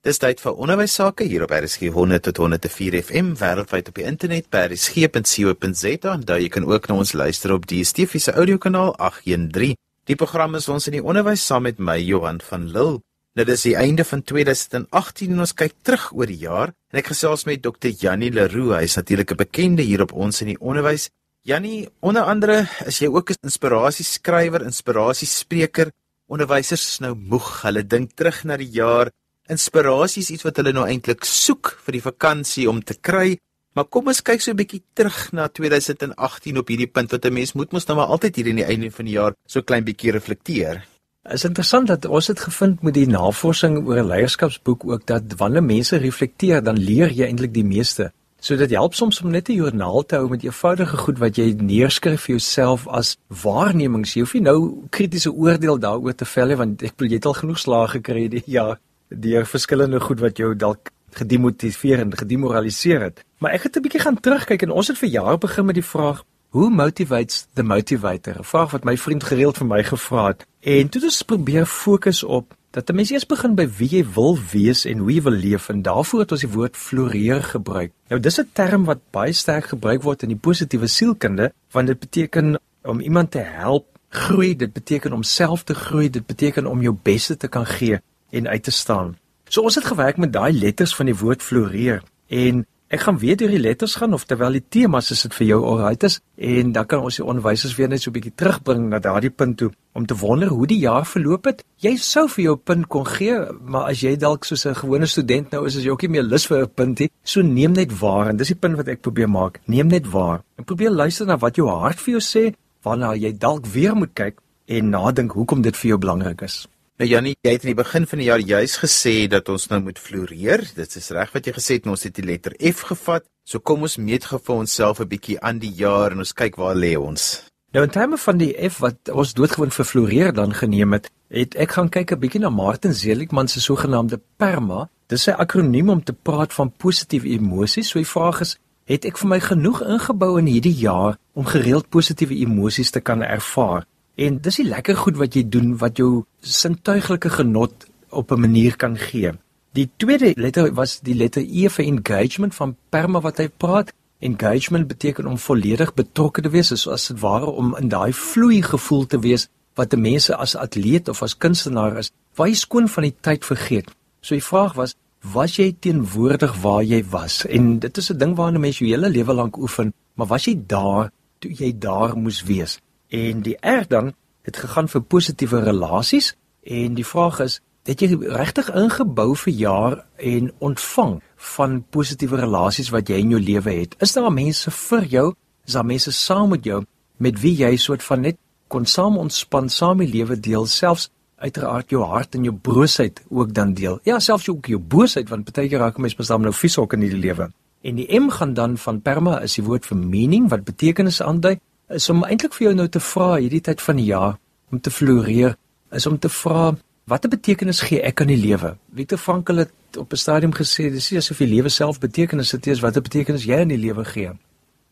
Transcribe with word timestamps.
Dis 0.00 0.16
tyd 0.16 0.38
vir 0.40 0.56
onderwys 0.56 0.94
sake 0.96 1.26
hier 1.28 1.42
op 1.44 1.50
RSG 1.52 1.90
100 1.92 2.22
tot 2.24 2.38
104 2.40 2.94
FM 3.02 3.34
wêreldwyd 3.36 3.90
op 3.90 3.98
die 3.98 4.06
internet 4.08 4.46
by 4.48 4.62
rsg.co.za 4.70 6.14
en 6.14 6.24
daar 6.24 6.40
jy 6.40 6.48
kan 6.54 6.64
ook 6.64 6.88
na 6.88 6.96
ons 7.02 7.12
luister 7.12 7.52
op 7.52 7.66
die 7.68 7.82
DSTV 7.82 8.16
se 8.24 8.32
audiokanaal 8.32 8.94
813. 8.96 9.76
Die 10.08 10.16
program 10.16 10.56
is 10.56 10.70
ons 10.72 10.88
in 10.88 10.96
die 10.96 11.04
onderwys 11.04 11.44
saam 11.44 11.68
met 11.68 11.84
my 11.84 11.98
Johan 12.00 12.40
van 12.48 12.64
Lille. 12.72 13.02
Nou 13.36 13.46
dis 13.52 13.66
die 13.68 13.76
einde 13.76 14.08
van 14.08 14.24
2018 14.24 15.36
en 15.36 15.44
ons 15.44 15.52
kyk 15.52 15.76
terug 15.84 16.08
oor 16.16 16.32
die 16.32 16.40
jaar 16.46 16.72
en 16.72 17.02
ek 17.04 17.12
gesels 17.12 17.44
met 17.44 17.60
Dr. 17.60 17.92
Jannie 17.92 18.32
Leroux. 18.32 18.72
Hy 18.72 18.88
is 18.88 18.96
natuurlik 18.96 19.36
'n 19.36 19.42
bekende 19.44 19.84
hier 19.84 20.00
op 20.00 20.16
ons 20.16 20.40
in 20.40 20.56
die 20.56 20.60
onderwys. 20.64 21.10
Jannie, 21.44 21.90
onder 22.00 22.22
andere 22.24 22.64
is 22.86 23.04
jy 23.04 23.12
ook 23.12 23.36
'n 23.36 23.44
inspirasieskrywer, 23.44 24.64
inspirasiespreker. 24.64 25.92
Onderwysers 26.26 26.88
is 26.88 26.98
nou 27.00 27.14
moeg. 27.14 27.62
Hulle 27.62 27.84
dink 27.84 28.16
terug 28.16 28.44
na 28.44 28.56
die 28.56 28.72
jaar 28.72 29.10
inspirasie 29.50 30.22
is 30.22 30.30
iets 30.30 30.46
wat 30.46 30.56
hulle 30.60 30.72
nou 30.72 30.86
eintlik 30.86 31.24
soek 31.24 31.74
vir 31.84 31.98
die 31.98 32.04
vakansie 32.04 32.68
om 32.70 32.82
te 32.82 32.94
kry. 32.94 33.38
Maar 33.74 33.86
kom 33.86 34.08
ons 34.10 34.22
kyk 34.22 34.40
so 34.42 34.50
'n 34.50 34.56
bietjie 34.56 34.82
terug 34.94 35.32
na 35.32 35.48
2018 35.48 36.58
op 36.58 36.68
hierdie 36.68 36.90
punt 36.90 37.10
wat 37.10 37.24
'n 37.24 37.32
mens 37.32 37.52
moet 37.54 37.72
mos 37.72 37.86
nou 37.86 37.96
maar 37.96 38.10
altyd 38.10 38.36
hier 38.36 38.46
in 38.46 38.56
die 38.56 38.64
einde 38.64 38.90
van 38.90 39.04
die 39.04 39.14
jaar 39.14 39.34
so 39.46 39.62
klein 39.62 39.84
bietjie 39.84 40.12
reflekteer. 40.12 40.82
Dit 41.22 41.32
is 41.32 41.44
interessant 41.44 41.86
dat 41.86 42.04
ons 42.04 42.26
het 42.26 42.40
gevind 42.40 42.82
met 42.82 42.94
die 42.94 43.06
navorsing 43.06 43.86
oor 43.86 43.98
'n 43.98 44.08
leierskapsboek 44.08 44.84
ook 44.84 45.06
dat 45.06 45.22
wanneer 45.36 45.62
mense 45.62 45.96
reflekteer, 45.96 46.62
dan 46.62 46.78
leer 46.78 47.12
jy 47.12 47.26
eintlik 47.26 47.52
die 47.54 47.64
meeste. 47.64 48.12
So 48.40 48.56
dit 48.56 48.70
help 48.70 48.94
soms 48.94 49.20
om 49.20 49.30
net 49.30 49.48
'n 49.48 49.54
joernaal 49.54 50.06
te 50.06 50.16
hou 50.16 50.28
met 50.28 50.42
eenvoudige 50.42 50.96
goed 50.96 51.18
wat 51.18 51.36
jy 51.36 51.52
neerskryf 51.52 52.20
vir 52.20 52.34
jouself 52.36 52.88
as 52.88 53.16
waarnemings. 53.28 54.14
Jy 54.14 54.20
hoef 54.20 54.34
nie 54.34 54.42
nou 54.42 54.88
kritiese 54.90 55.32
oordeel 55.32 55.78
daaroor 55.78 56.14
te 56.14 56.24
vel 56.24 56.46
nie 56.46 56.56
want 56.56 56.82
ek 56.82 56.92
wil 56.96 57.08
jy 57.08 57.14
het 57.14 57.26
al 57.26 57.34
genoeg 57.34 57.58
slae 57.58 57.88
gekry 57.88 58.28
die 58.28 58.42
jaar 58.46 58.78
deur 59.10 59.46
verskillende 59.46 60.00
goed 60.00 60.20
wat 60.20 60.36
jou 60.36 60.56
dalk 60.56 60.90
gedemotiveer 61.10 61.98
en 61.98 62.16
gedemoraliseer 62.16 63.00
het. 63.00 63.24
Maar 63.38 63.52
ek 63.52 63.62
het 63.62 63.76
'n 63.76 63.82
bietjie 63.82 64.00
gaan 64.00 64.20
terugkyk 64.20 64.62
en 64.62 64.70
ons 64.70 64.88
het 64.88 64.98
vir 64.98 65.08
jaar 65.08 65.38
begin 65.38 65.66
met 65.66 65.74
die 65.74 65.90
vraag 65.94 66.24
Who 66.52 66.68
motivates 66.68 67.46
the 67.54 67.62
motivator? 67.62 68.38
'n 68.38 68.44
Vraag 68.44 68.70
wat 68.70 68.84
my 68.84 68.96
vriend 68.96 69.24
gereeld 69.24 69.56
vir 69.56 69.66
my 69.66 69.82
gevra 69.84 70.26
het. 70.26 70.46
En 70.60 70.88
toe 70.88 71.00
het 71.00 71.10
ons 71.10 71.22
probeer 71.22 71.66
fokus 71.66 72.22
op 72.22 72.56
dat 72.70 72.90
'n 72.90 72.94
mens 72.94 73.10
eers 73.10 73.26
begin 73.26 73.54
by 73.54 73.68
wie 73.78 73.88
jy 73.88 74.04
wil 74.14 74.38
wees 74.52 74.84
en 74.84 74.98
hoe 74.98 75.12
jy 75.12 75.22
wil 75.22 75.32
leef 75.32 75.68
en 75.68 75.82
daarvoor 75.82 76.20
het 76.20 76.32
ons 76.32 76.40
die 76.40 76.50
woord 76.50 76.76
floreer 76.76 77.42
gebruik. 77.42 77.92
Nou 78.08 78.20
dis 78.20 78.40
'n 78.40 78.50
term 78.52 78.84
wat 78.84 78.98
baie 79.10 79.32
sterk 79.32 79.64
gebruik 79.64 80.02
word 80.02 80.22
in 80.22 80.28
die 80.28 80.42
positiewe 80.42 80.86
sielkunde 80.86 81.52
want 81.70 81.86
dit 81.86 81.98
beteken 81.98 82.58
om 82.82 83.00
iemand 83.00 83.30
te 83.30 83.38
help 83.38 83.86
groei, 84.08 84.56
dit 84.56 84.72
beteken 84.72 85.12
om 85.12 85.22
self 85.22 85.62
te 85.62 85.74
groei, 85.74 86.10
dit 86.10 86.26
beteken 86.26 86.66
om 86.66 86.82
jou 86.82 86.96
beste 87.02 87.36
te 87.36 87.48
kan 87.48 87.66
gee 87.66 88.00
en 88.30 88.48
uit 88.48 88.62
te 88.62 88.70
staan. 88.70 89.16
So 89.48 89.62
ons 89.62 89.74
het 89.74 89.84
gewerk 89.84 90.16
met 90.16 90.32
daai 90.32 90.52
letters 90.52 90.94
van 90.94 91.06
die 91.10 91.16
woord 91.16 91.42
floreer 91.42 92.02
en 92.28 92.66
ek 92.90 93.04
gaan 93.06 93.18
weer 93.22 93.36
deur 93.38 93.50
die 93.50 93.62
letters 93.62 93.94
gaan 93.98 94.14
of 94.14 94.24
terwyl 94.26 94.54
die 94.54 94.64
temas 94.74 95.12
is 95.14 95.22
dit 95.22 95.34
vir 95.38 95.46
jou 95.46 95.58
alright 95.72 96.06
is 96.06 96.16
en 96.50 96.72
dan 96.74 96.86
kan 96.90 97.04
ons 97.06 97.20
die 97.20 97.26
onderwysers 97.26 97.76
weer 97.78 97.90
net 97.90 98.02
so 98.02 98.10
'n 98.10 98.16
bietjie 98.16 98.34
terugbring 98.34 98.88
na 98.90 98.98
daardie 98.98 99.30
punt 99.30 99.56
toe 99.58 99.70
om 99.94 100.06
te 100.06 100.14
wonder 100.14 100.48
hoe 100.48 100.66
die 100.66 100.78
jaar 100.78 101.06
verloop 101.06 101.44
het. 101.44 101.64
Jy 101.78 101.96
sou 101.96 102.28
vir 102.28 102.44
jou 102.44 102.56
punt 102.56 102.86
kon 102.88 103.06
gee, 103.06 103.36
maar 103.62 103.90
as 103.90 104.00
jy 104.00 104.16
dalk 104.16 104.44
soos 104.44 104.66
'n 104.66 104.74
gewone 104.74 105.06
student 105.06 105.50
nou 105.50 105.66
is, 105.66 105.76
is 105.76 105.84
jy 105.84 105.90
ook 105.90 106.02
nie 106.02 106.10
meer 106.10 106.22
lus 106.22 106.46
vir 106.46 106.62
'n 106.62 106.74
punt 106.74 106.98
nie. 106.98 107.10
So 107.24 107.42
neem 107.42 107.72
net 107.72 107.98
waar 108.00 108.28
en 108.28 108.36
dis 108.36 108.48
die 108.48 108.60
punt 108.60 108.76
wat 108.76 108.88
ek 108.88 109.02
probeer 109.02 109.28
maak. 109.28 109.60
Neem 109.66 109.86
net 109.86 110.10
waar 110.10 110.42
en 110.58 110.64
probeer 110.64 110.90
luister 110.90 111.26
na 111.26 111.36
wat 111.38 111.56
jou 111.56 111.68
hart 111.68 112.00
vir 112.00 112.18
jou 112.18 112.20
sê 112.20 112.54
wanneer 112.82 113.16
jy 113.16 113.38
dalk 113.38 113.66
weer 113.66 113.94
moet 113.94 114.14
kyk 114.14 114.38
en 114.66 114.90
nadink 114.90 115.32
hoekom 115.32 115.62
dit 115.62 115.76
vir 115.76 115.88
jou 115.88 115.98
belangrik 115.98 116.42
is. 116.42 116.68
Nou 117.00 117.08
Jannie, 117.08 117.32
jy 117.40 117.54
het 117.54 117.62
in 117.64 117.70
die 117.70 117.78
begin 117.78 118.04
van 118.04 118.20
die 118.20 118.26
jaar 118.26 118.42
juis 118.44 118.74
gesê 118.76 119.12
dat 119.32 119.46
ons 119.48 119.62
nou 119.70 119.78
moet 119.86 119.96
floreer. 119.96 120.60
Dit 120.76 120.96
is 120.98 121.06
reg 121.16 121.30
wat 121.32 121.46
jy 121.48 121.54
gesê 121.56 121.76
het, 121.78 121.86
ons 121.88 122.02
het 122.04 122.12
die 122.12 122.24
letter 122.28 122.52
F 122.60 122.82
gevat. 122.90 123.24
So 123.48 123.64
kom 123.64 123.86
ons 123.86 123.94
meet 123.96 124.26
gou 124.28 124.36
vir 124.36 124.58
onsself 124.66 125.00
'n 125.00 125.08
bietjie 125.08 125.38
aan 125.40 125.62
die 125.62 125.72
jaar 125.72 126.12
en 126.12 126.18
ons 126.20 126.34
kyk 126.36 126.58
waar 126.60 126.76
lê 126.76 127.00
ons. 127.00 127.46
Nou 127.72 127.84
in 127.84 127.90
terme 127.90 128.18
van 128.18 128.36
die 128.36 128.52
F 128.68 128.80
wat 128.84 129.08
ons 129.08 129.32
doodgewoon 129.32 129.70
vir 129.70 129.84
floreer 129.84 130.32
dan 130.32 130.52
geneem 130.52 130.92
het, 130.92 131.08
het 131.30 131.54
ek 131.54 131.70
gaan 131.70 131.88
kyk 131.88 132.12
'n 132.12 132.20
bietjie 132.20 132.40
na 132.40 132.50
Martin 132.50 132.94
Seligman 132.94 133.48
se 133.48 133.60
sogenaamde 133.60 134.20
PERMA. 134.36 134.90
Dis 135.08 135.26
'n 135.26 135.40
akroniem 135.40 135.88
om 135.88 136.04
te 136.04 136.12
praat 136.12 136.52
van 136.52 136.70
positiewe 136.70 137.28
emosies. 137.28 137.88
So 137.88 137.98
die 137.98 138.04
vraag 138.06 138.40
is, 138.40 138.58
het 138.84 139.04
ek 139.04 139.16
vir 139.16 139.28
my 139.28 139.40
genoeg 139.40 139.80
ingebou 139.82 140.38
in 140.38 140.46
hierdie 140.46 140.76
jaar 140.76 141.16
om 141.32 141.46
gereeld 141.46 141.88
positiewe 141.88 142.34
emosies 142.34 142.90
te 142.90 143.00
kan 143.00 143.22
ervaar? 143.22 143.86
En 144.20 144.36
dis 144.44 144.58
die 144.60 144.66
lekker 144.68 144.98
goed 145.00 145.16
wat 145.16 145.36
jy 145.36 145.46
doen 145.48 145.70
wat 145.80 145.96
jou 145.96 146.24
sintuiglike 146.44 147.30
genot 147.38 147.86
op 148.10 148.32
'n 148.32 148.40
manier 148.40 148.76
kan 148.76 148.96
gee. 148.98 149.32
Die 149.72 149.88
tweede 149.96 150.32
letter 150.36 150.74
was 150.74 151.00
die 151.00 151.14
letter 151.14 151.42
E 151.42 151.68
vir 151.68 151.84
engagement 151.84 152.54
van 152.54 152.76
Perma 152.90 153.20
wat 153.20 153.38
hy 153.38 153.48
praat. 153.48 153.92
Engagement 154.18 154.86
beteken 154.88 155.26
om 155.26 155.38
volledig 155.38 155.94
betrokke 155.94 156.42
te 156.42 156.50
wees, 156.50 156.68
soos 156.68 157.06
dit 157.06 157.20
ware 157.20 157.46
om 157.46 157.76
in 157.76 157.88
daai 157.88 158.12
vloei 158.12 158.62
gevoel 158.62 159.06
te 159.06 159.18
wees 159.18 159.48
wat 159.74 159.94
'n 159.94 160.00
mens 160.00 160.30
as 160.30 160.56
atleet 160.56 161.08
of 161.08 161.22
as 161.22 161.36
kunstenaar 161.36 161.98
is, 161.98 162.10
waar 162.34 162.48
jy 162.48 162.54
skoon 162.54 162.88
van 162.88 163.02
die 163.02 163.16
tyd 163.20 163.44
vergeet. 163.44 163.90
So 164.20 164.34
die 164.34 164.44
vraag 164.44 164.74
was, 164.74 164.94
was 165.22 165.56
jy 165.56 165.76
teenwoordig 165.80 166.60
waar 166.60 166.82
jy 166.82 167.04
was? 167.10 167.46
En 167.46 167.78
dit 167.78 167.96
is 167.96 168.10
'n 168.10 168.18
ding 168.18 168.36
waarna 168.36 168.58
mense 168.58 168.84
jou 168.84 168.90
hele 168.90 169.08
lewe 169.08 169.32
lank 169.32 169.56
oefen, 169.56 169.92
maar 170.14 170.26
was 170.26 170.44
jy 170.44 170.62
daar 170.66 171.10
toe 171.38 171.52
jy 171.52 171.78
daar 171.78 172.16
moes 172.16 172.42
wees? 172.42 172.80
En 173.10 173.42
die 173.42 173.56
R 173.60 173.86
dan 173.88 174.12
het 174.46 174.56
gegaan 174.56 174.88
vir 174.88 175.02
positiewe 175.02 175.60
relasies 175.66 176.34
en 176.62 176.94
die 176.94 177.06
vraag 177.06 177.40
is 177.40 177.58
het 177.88 178.02
jy 178.04 178.14
regtig 178.14 178.68
ingebou 178.76 179.32
vir 179.36 179.52
jaar 179.52 179.96
en 180.16 180.50
ontvang 180.58 181.16
van 181.54 181.80
positiewe 181.90 182.38
relasies 182.38 182.92
wat 182.94 183.08
jy 183.10 183.18
in 183.24 183.32
jou 183.34 183.40
lewe 183.42 183.72
het? 183.80 183.96
Is 183.98 184.14
daar 184.14 184.30
mense 184.32 184.70
vir 184.70 185.06
jou? 185.10 185.26
Is 185.66 185.74
daar 185.74 185.88
mense 185.88 186.12
saam 186.14 186.52
met 186.54 186.64
jou 186.64 186.84
met 187.18 187.40
wie 187.40 187.56
jy 187.56 187.74
soort 187.76 188.04
van 188.06 188.22
net 188.28 188.38
kon 188.70 188.86
saam 188.86 189.18
ontspan, 189.18 189.68
saam 189.68 189.98
die 189.98 190.08
lewe 190.08 190.38
deel, 190.40 190.66
selfs 190.66 191.08
uiteraard 191.40 191.90
jou 191.90 192.04
hart 192.06 192.36
en 192.36 192.44
jou 192.46 192.54
broosheid 192.54 193.22
ook 193.28 193.54
dan 193.56 193.74
deel. 193.74 193.98
Ja, 194.04 194.20
selfs 194.20 194.48
ook 194.48 194.68
jou 194.70 194.78
boosheid 194.78 195.28
want 195.28 195.50
baie 195.50 195.68
keer 195.68 195.82
raak 195.82 195.98
mense 195.98 196.16
bestaan 196.16 196.46
nou 196.46 196.54
vies 196.54 196.78
ook 196.78 196.94
in 196.94 197.08
die 197.08 197.16
lewe. 197.16 197.50
En 197.82 197.96
die 197.96 198.06
M 198.20 198.28
gaan 198.30 198.54
dan 198.54 198.76
van 198.78 199.00
perma 199.00 199.40
is 199.42 199.56
die 199.56 199.64
woord 199.64 199.88
vir 199.88 199.98
meaning 199.98 200.48
wat 200.52 200.64
betekenis 200.68 201.22
aandui 201.24 201.56
is 201.90 202.08
om 202.10 202.22
eintlik 202.24 202.54
vir 202.54 202.68
jou 202.68 202.74
nou 202.78 202.88
te 202.88 203.02
vra 203.02 203.34
hierdie 203.36 203.62
tyd 203.66 203.82
van 203.82 203.96
die 203.96 204.06
jaar 204.10 204.38
om 204.70 204.80
te 204.80 204.90
floreer 204.90 205.56
is 205.90 206.06
om 206.06 206.18
te 206.18 206.28
vra 206.30 206.70
watter 207.10 207.30
betekenis 207.32 207.80
gee 207.88 208.02
ek 208.06 208.22
aan 208.22 208.30
die 208.30 208.38
lewe? 208.38 208.76
Victor 208.94 209.18
Frankl 209.18 209.64
het 209.64 209.98
op 209.98 210.12
'n 210.12 210.16
stadium 210.16 210.54
gesê 210.54 210.90
dis 210.90 211.10
nie 211.10 211.18
asof 211.18 211.38
die 211.38 211.50
lewe 211.54 211.68
self 211.68 211.98
betekenis 211.98 212.52
het 212.52 212.66
nie, 212.66 212.74
dis 212.74 212.82
watter 212.82 213.02
betekenis 213.02 213.44
jy 213.44 213.60
aan 213.60 213.74
die 213.74 213.84
lewe 213.86 214.04
gee. 214.04 214.30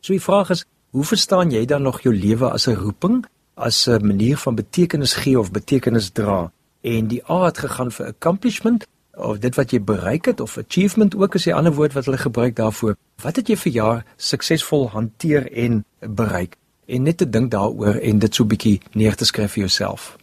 So 0.00 0.12
die 0.12 0.22
vraag 0.22 0.50
is, 0.50 0.64
hoe 0.90 1.04
verstaan 1.04 1.50
jy 1.50 1.64
dan 1.64 1.82
nog 1.82 2.00
jou 2.02 2.14
lewe 2.14 2.50
as 2.50 2.66
'n 2.66 2.74
roeping, 2.74 3.26
as 3.54 3.88
'n 3.88 4.06
manier 4.06 4.36
van 4.36 4.54
betekenis 4.54 5.14
gee 5.14 5.38
of 5.38 5.50
betekenis 5.50 6.10
dra? 6.10 6.52
En 6.82 7.06
die 7.06 7.22
A 7.30 7.44
het 7.44 7.58
gegaan 7.58 7.92
vir 7.92 8.06
accomplishment 8.06 8.86
of 9.14 9.38
dit 9.38 9.54
wat 9.54 9.70
jy 9.70 9.80
bereik 9.80 10.24
het 10.24 10.40
of 10.40 10.58
achievement 10.58 11.14
ook 11.14 11.34
is 11.34 11.46
'n 11.46 11.52
ander 11.52 11.74
woord 11.74 11.92
wat 11.92 12.04
hulle 12.04 12.18
gebruik 12.18 12.56
daarvoor. 12.56 12.96
Wat 13.22 13.36
het 13.36 13.48
jy 13.48 13.56
vir 13.56 13.72
jaar 13.72 14.04
suksesvol 14.16 14.90
hanteer 14.90 15.52
en 15.52 15.84
bereik? 16.00 16.56
En 16.88 17.04
net 17.04 17.20
te 17.20 17.28
dink 17.28 17.52
daaroor 17.52 18.00
en 18.00 18.22
dit 18.22 18.34
so 18.34 18.48
bietjie 18.48 18.78
neer 18.96 19.16
te 19.16 19.28
skryf 19.28 19.56
vir 19.56 19.66
jouself. 19.66 20.16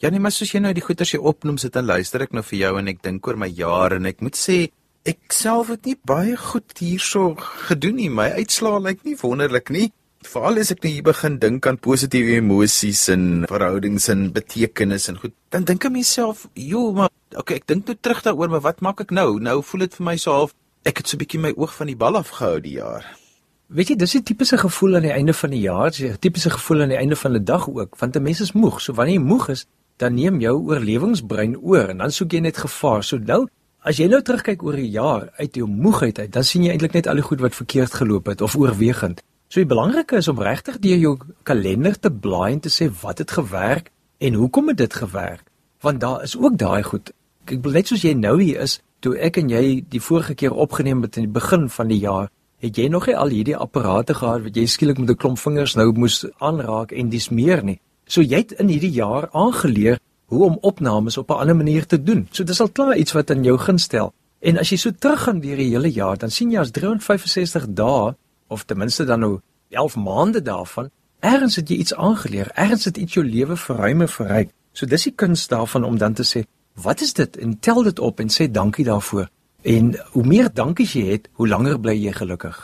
Ja 0.00 0.10
nee, 0.12 0.20
maar 0.20 0.34
soos 0.34 0.52
jy 0.52 0.60
nou 0.60 0.74
die 0.76 0.84
goeters 0.84 1.14
jy 1.14 1.20
opnoem 1.20 1.56
sit 1.60 1.76
en 1.76 1.86
luister 1.88 2.24
ek 2.24 2.34
nou 2.36 2.44
vir 2.44 2.58
jou 2.58 2.72
en 2.80 2.90
ek 2.92 3.02
dink 3.04 3.28
oor 3.28 3.38
my 3.40 3.48
jare 3.48 3.96
en 4.00 4.08
ek 4.08 4.20
moet 4.24 4.36
sê 4.36 4.66
ek 5.08 5.32
self 5.32 5.70
het 5.72 5.86
nie 5.88 5.96
baie 6.08 6.34
goed 6.36 6.74
hierso 6.82 7.36
gedoen 7.68 7.96
nie. 8.00 8.10
My 8.10 8.32
uitslaa 8.40 8.80
lyk 8.82 9.04
nie 9.06 9.16
wonderlik 9.20 9.70
nie. 9.72 9.90
Veral 10.26 10.58
as 10.60 10.72
ek 10.74 10.82
nou 10.82 10.90
hier 10.90 11.06
begin 11.06 11.36
dink 11.40 11.68
aan 11.70 11.78
positiewe 11.78 12.40
emosies 12.40 13.06
en 13.14 13.46
verhoudings 13.48 14.08
en 14.12 14.30
betekenis 14.34 15.06
en 15.12 15.20
goed, 15.22 15.36
dan 15.54 15.64
dink 15.68 15.84
ek 15.86 15.92
myself, 15.92 16.48
"Jo, 16.54 16.92
maar 16.92 17.10
okay, 17.36 17.56
ek 17.56 17.66
dink 17.66 17.86
nou 17.86 17.96
terug 18.00 18.22
daaroor, 18.22 18.50
maar 18.50 18.66
wat 18.66 18.80
maak 18.80 19.00
ek 19.00 19.10
nou? 19.10 19.38
Nou 19.38 19.62
voel 19.62 19.86
dit 19.86 19.94
vir 19.94 20.04
my 20.04 20.16
so 20.16 20.32
half 20.32 20.54
ek 20.84 20.98
het 20.98 21.08
so 21.08 21.16
'n 21.16 21.24
bietjie 21.24 21.40
my 21.40 21.52
oog 21.56 21.72
van 21.74 21.86
die 21.86 21.96
bal 21.96 22.16
afgehou 22.16 22.60
die 22.60 22.76
jaar." 22.82 23.25
Weet 23.66 23.88
jy, 23.88 23.96
dis 23.98 24.14
'n 24.14 24.22
tipiese 24.22 24.58
gevoel 24.58 24.94
aan 24.94 25.02
die 25.02 25.10
einde 25.10 25.34
van 25.34 25.50
die 25.50 25.60
jaar, 25.60 25.90
'n 25.90 26.18
tipiese 26.20 26.50
gevoel 26.50 26.82
aan 26.82 26.88
die 26.88 26.96
einde 26.96 27.16
van 27.16 27.32
'n 27.32 27.44
dag 27.44 27.68
ook, 27.68 27.96
want 27.98 28.16
'n 28.16 28.22
mens 28.22 28.40
is 28.40 28.52
moeg. 28.52 28.80
So 28.80 28.92
wanneer 28.92 29.14
jy 29.14 29.20
moeg 29.20 29.48
is, 29.48 29.66
dan 29.96 30.14
neem 30.14 30.40
jou 30.40 30.56
oorlewingsbrein 30.68 31.58
oor 31.58 31.88
en 31.88 31.98
dan 31.98 32.10
soek 32.10 32.32
jy 32.32 32.40
net 32.40 32.56
gevaar. 32.56 33.02
So 33.04 33.18
nou, 33.18 33.48
as 33.80 33.96
jy 33.96 34.06
nou 34.06 34.22
terugkyk 34.22 34.62
oor 34.62 34.76
'n 34.76 34.90
jaar 34.90 35.32
uit 35.36 35.54
jou 35.54 35.66
moegheid 35.66 36.18
uit, 36.18 36.32
dan 36.32 36.44
sien 36.44 36.62
jy 36.62 36.70
eintlik 36.70 36.92
net 36.92 37.06
al 37.06 37.14
die 37.14 37.22
goed 37.22 37.40
wat 37.40 37.54
verkeerd 37.54 37.94
geloop 37.94 38.26
het 38.26 38.40
of 38.40 38.56
oorwegend. 38.56 39.22
So 39.48 39.60
die 39.60 39.66
belangrike 39.66 40.16
is 40.16 40.28
om 40.28 40.38
regtig 40.38 40.78
deur 40.78 40.98
jou 40.98 41.18
kalender 41.42 41.98
te 41.98 42.10
blaai 42.10 42.52
en 42.52 42.60
te 42.60 42.70
sê 42.70 42.90
wat 43.02 43.18
het 43.18 43.30
gewerk 43.30 43.90
en 44.18 44.34
hoekom 44.34 44.68
het 44.68 44.76
dit 44.76 44.94
gewerk? 44.94 45.42
Want 45.80 46.00
daar 46.00 46.22
is 46.22 46.36
ook 46.36 46.58
daai 46.58 46.82
goed. 46.82 47.12
Ek 47.44 47.62
wil 47.62 47.72
net 47.72 47.86
soos 47.86 48.02
jy 48.02 48.12
nou 48.12 48.42
hier 48.42 48.60
is, 48.60 48.80
toe 49.00 49.18
ek 49.18 49.36
en 49.36 49.48
jy 49.48 49.84
die 49.88 50.00
vorige 50.00 50.34
keer 50.34 50.52
opgeneem 50.52 51.02
het 51.02 51.16
in 51.16 51.22
die 51.22 51.32
begin 51.32 51.68
van 51.68 51.88
die 51.88 51.98
jaar, 51.98 52.30
het 52.58 52.76
jy 52.76 52.88
nog 52.88 53.06
nie 53.06 53.16
al 53.16 53.28
hierdie 53.28 53.56
apparate 53.56 54.14
gehad 54.14 54.42
wat 54.42 54.56
jy 54.56 54.66
skielik 54.66 54.98
met 54.98 55.10
'n 55.10 55.16
klomp 55.16 55.38
vingers 55.38 55.74
nou 55.74 55.92
moes 55.92 56.24
aanraak 56.38 56.92
en 56.92 57.08
dis 57.08 57.28
meer 57.28 57.64
nie. 57.64 57.80
So 58.06 58.20
jy 58.20 58.36
het 58.36 58.52
in 58.52 58.68
hierdie 58.68 58.92
jaar 58.92 59.28
aangeleer 59.32 59.98
hoe 60.26 60.44
om 60.44 60.58
opnames 60.60 61.16
op 61.16 61.30
'n 61.30 61.40
ander 61.40 61.56
manier 61.56 61.86
te 61.86 62.02
doen. 62.02 62.28
So 62.30 62.44
dis 62.44 62.60
al 62.60 62.68
klaar 62.68 62.96
iets 62.96 63.12
wat 63.12 63.30
in 63.30 63.44
jou 63.44 63.58
gunstel. 63.58 64.12
En 64.40 64.58
as 64.58 64.70
jy 64.70 64.76
so 64.76 64.90
teruggaan 64.90 65.40
deur 65.40 65.56
die 65.56 65.70
hele 65.70 65.90
jaar, 65.90 66.18
dan 66.18 66.30
sien 66.30 66.50
jy 66.50 66.58
as 66.58 66.70
365 66.70 67.66
dae 67.68 68.14
of 68.48 68.64
ten 68.64 68.78
minste 68.78 69.04
dan 69.04 69.20
nou 69.20 69.40
11 69.70 69.96
maande 69.96 70.42
daarvan, 70.42 70.90
ergens 71.20 71.56
het 71.56 71.68
jy 71.68 71.76
iets 71.76 71.94
aangeleer, 71.94 72.50
ergens 72.54 72.84
het 72.84 72.96
iets 72.96 73.14
jou 73.14 73.26
lewe 73.26 73.56
verruim 73.56 74.00
en 74.00 74.08
verryk. 74.08 74.50
So 74.72 74.86
dis 74.86 75.02
die 75.02 75.12
kuns 75.12 75.48
daarvan 75.48 75.84
om 75.84 75.98
dan 75.98 76.12
te 76.12 76.22
sê, 76.22 76.44
wat 76.74 77.00
is 77.00 77.12
dit 77.12 77.36
en 77.36 77.58
tel 77.58 77.82
dit 77.82 77.98
op 77.98 78.20
en 78.20 78.28
sê 78.28 78.50
dankie 78.50 78.84
daarvoor. 78.84 79.28
En 79.66 79.94
hoe 80.14 80.22
meer 80.22 80.46
dankies 80.54 80.92
jy 80.94 81.06
het, 81.10 81.24
hoe 81.34 81.48
langer 81.50 81.80
bly 81.82 81.96
jy 81.98 82.12
gelukkig. 82.14 82.58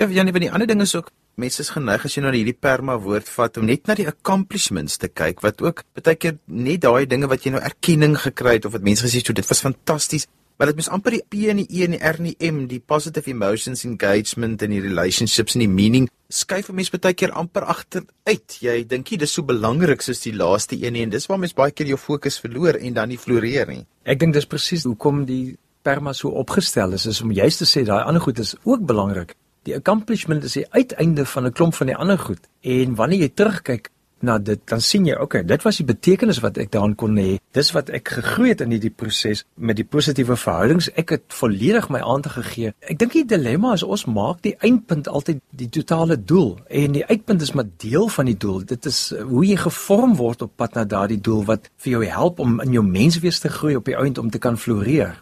Ja, 0.00 0.08
Janie, 0.10 0.32
van 0.34 0.42
die 0.42 0.50
ander 0.50 0.66
ding 0.66 0.80
is 0.82 0.94
ook 0.98 1.12
mense 1.38 1.62
is 1.62 1.70
geneig 1.72 2.02
as 2.04 2.16
jy 2.16 2.22
nou 2.24 2.32
hierdie 2.34 2.56
perma 2.58 2.98
woord 3.00 3.28
vat 3.30 3.56
om 3.60 3.68
net 3.68 3.86
na 3.88 3.94
die 3.96 4.08
accomplishments 4.10 4.98
te 5.00 5.08
kyk 5.08 5.40
wat 5.44 5.62
ook 5.64 5.80
baie 5.96 6.18
keer 6.20 6.34
net 6.44 6.82
daai 6.82 7.06
dinge 7.08 7.30
wat 7.30 7.46
jy 7.46 7.54
nou 7.54 7.62
erkenning 7.62 8.18
gekry 8.20 8.58
het 8.58 8.66
of 8.68 8.74
wat 8.74 8.84
mense 8.84 9.06
gesê 9.06 9.22
het 9.22 9.30
so 9.30 9.38
dit 9.38 9.48
was 9.48 9.62
fantasties. 9.64 10.26
Maar 10.58 10.72
dit 10.72 10.82
mis 10.82 10.90
amper 10.92 11.16
die 11.16 11.22
P 11.30 11.46
en 11.48 11.62
die 11.62 11.68
E 11.70 11.86
en 11.86 11.94
die 11.96 12.02
R 12.10 12.18
en 12.20 12.28
die 12.28 12.50
M 12.50 12.58
die 12.70 12.80
positive 12.80 13.30
emotions 13.30 13.86
engagement 13.88 14.62
en 14.66 14.74
die 14.74 14.82
relationships 14.82 15.56
en 15.56 15.64
die 15.64 15.70
meaning 15.70 16.10
skuif 16.28 16.68
'n 16.68 16.74
mens 16.74 16.90
baie 16.90 17.14
keer 17.14 17.32
amper 17.32 17.64
agteruit. 17.64 18.58
Jy 18.60 18.84
dink 18.86 19.08
jy 19.08 19.16
dis 19.16 19.32
so 19.32 19.42
belangrik 19.42 20.02
soos 20.02 20.20
die 20.20 20.34
laaste 20.34 20.76
een 20.76 20.96
en 20.96 21.10
dis 21.10 21.26
waar 21.26 21.38
mens 21.38 21.54
baie 21.54 21.72
keer 21.72 21.86
jou 21.86 21.98
fokus 21.98 22.38
verloor 22.40 22.74
en 22.74 22.94
dan 22.94 23.08
nie 23.08 23.18
floreer 23.18 23.68
nie. 23.68 23.86
Ek 24.04 24.18
dink 24.18 24.34
dis 24.34 24.46
presies 24.46 24.84
hoekom 24.84 25.24
die 25.24 25.56
perma 25.82 26.12
so 26.12 26.28
opgestel 26.28 26.92
is 26.92 27.06
is 27.06 27.22
om 27.22 27.32
juist 27.32 27.58
te 27.58 27.68
sê 27.68 27.84
daai 27.84 28.02
ander 28.02 28.22
goed 28.22 28.38
is 28.38 28.56
ook 28.64 28.86
belangrik 28.86 29.36
Die 29.62 29.74
accomplishment 29.78 30.42
is 30.44 30.56
die 30.58 30.66
uiteinde 30.74 31.24
van 31.26 31.46
'n 31.46 31.52
klomp 31.52 31.74
van 31.74 31.86
die 31.86 31.96
ander 31.96 32.18
goed. 32.18 32.48
En 32.60 32.94
wanneer 32.94 33.18
jy 33.18 33.28
terugkyk 33.28 33.90
na 34.20 34.38
dit, 34.38 34.60
dan 34.64 34.80
sien 34.80 35.06
jy, 35.06 35.14
okay, 35.14 35.42
dit 35.44 35.62
was 35.62 35.76
die 35.76 35.86
betekenis 35.86 36.38
wat 36.40 36.58
ek 36.58 36.70
daarin 36.70 36.94
kon 36.94 37.16
hê. 37.16 37.38
Dis 37.50 37.72
wat 37.72 37.90
ek 37.90 38.08
gegroei 38.08 38.48
het 38.48 38.60
in 38.60 38.70
hierdie 38.70 38.90
proses 38.90 39.44
met 39.54 39.76
die 39.76 39.84
positiewe 39.84 40.36
verhoudings. 40.36 40.90
Ek 40.94 41.10
het 41.10 41.22
volledig 41.28 41.88
my 41.90 42.00
aandag 42.00 42.32
gegee. 42.32 42.72
Ek 42.80 42.98
dink 42.98 43.12
die 43.12 43.24
dilemma 43.24 43.72
is 43.74 43.82
ons 43.82 44.04
maak 44.06 44.42
die 44.42 44.56
eindpunt 44.58 45.08
altyd 45.08 45.42
die 45.50 45.68
totale 45.68 46.24
doel 46.24 46.58
en 46.68 46.92
die 46.92 47.06
uitpunt 47.06 47.42
is 47.42 47.52
maar 47.52 47.70
deel 47.76 48.08
van 48.08 48.26
die 48.26 48.36
doel. 48.36 48.64
Dit 48.64 48.86
is 48.86 49.14
hoe 49.18 49.46
jy 49.46 49.56
gevorm 49.56 50.16
word 50.16 50.42
op 50.42 50.56
pad 50.56 50.74
na 50.74 50.84
daardie 50.84 51.20
doel 51.20 51.44
wat 51.44 51.70
vir 51.76 51.90
jou 51.92 52.04
help 52.04 52.38
om 52.38 52.60
in 52.60 52.72
jou 52.72 52.82
menswees 52.82 53.38
te 53.38 53.48
groei 53.48 53.76
op 53.76 53.84
die 53.84 53.98
einde 53.98 54.20
om 54.20 54.30
te 54.30 54.38
kan 54.38 54.58
floreer. 54.58 55.18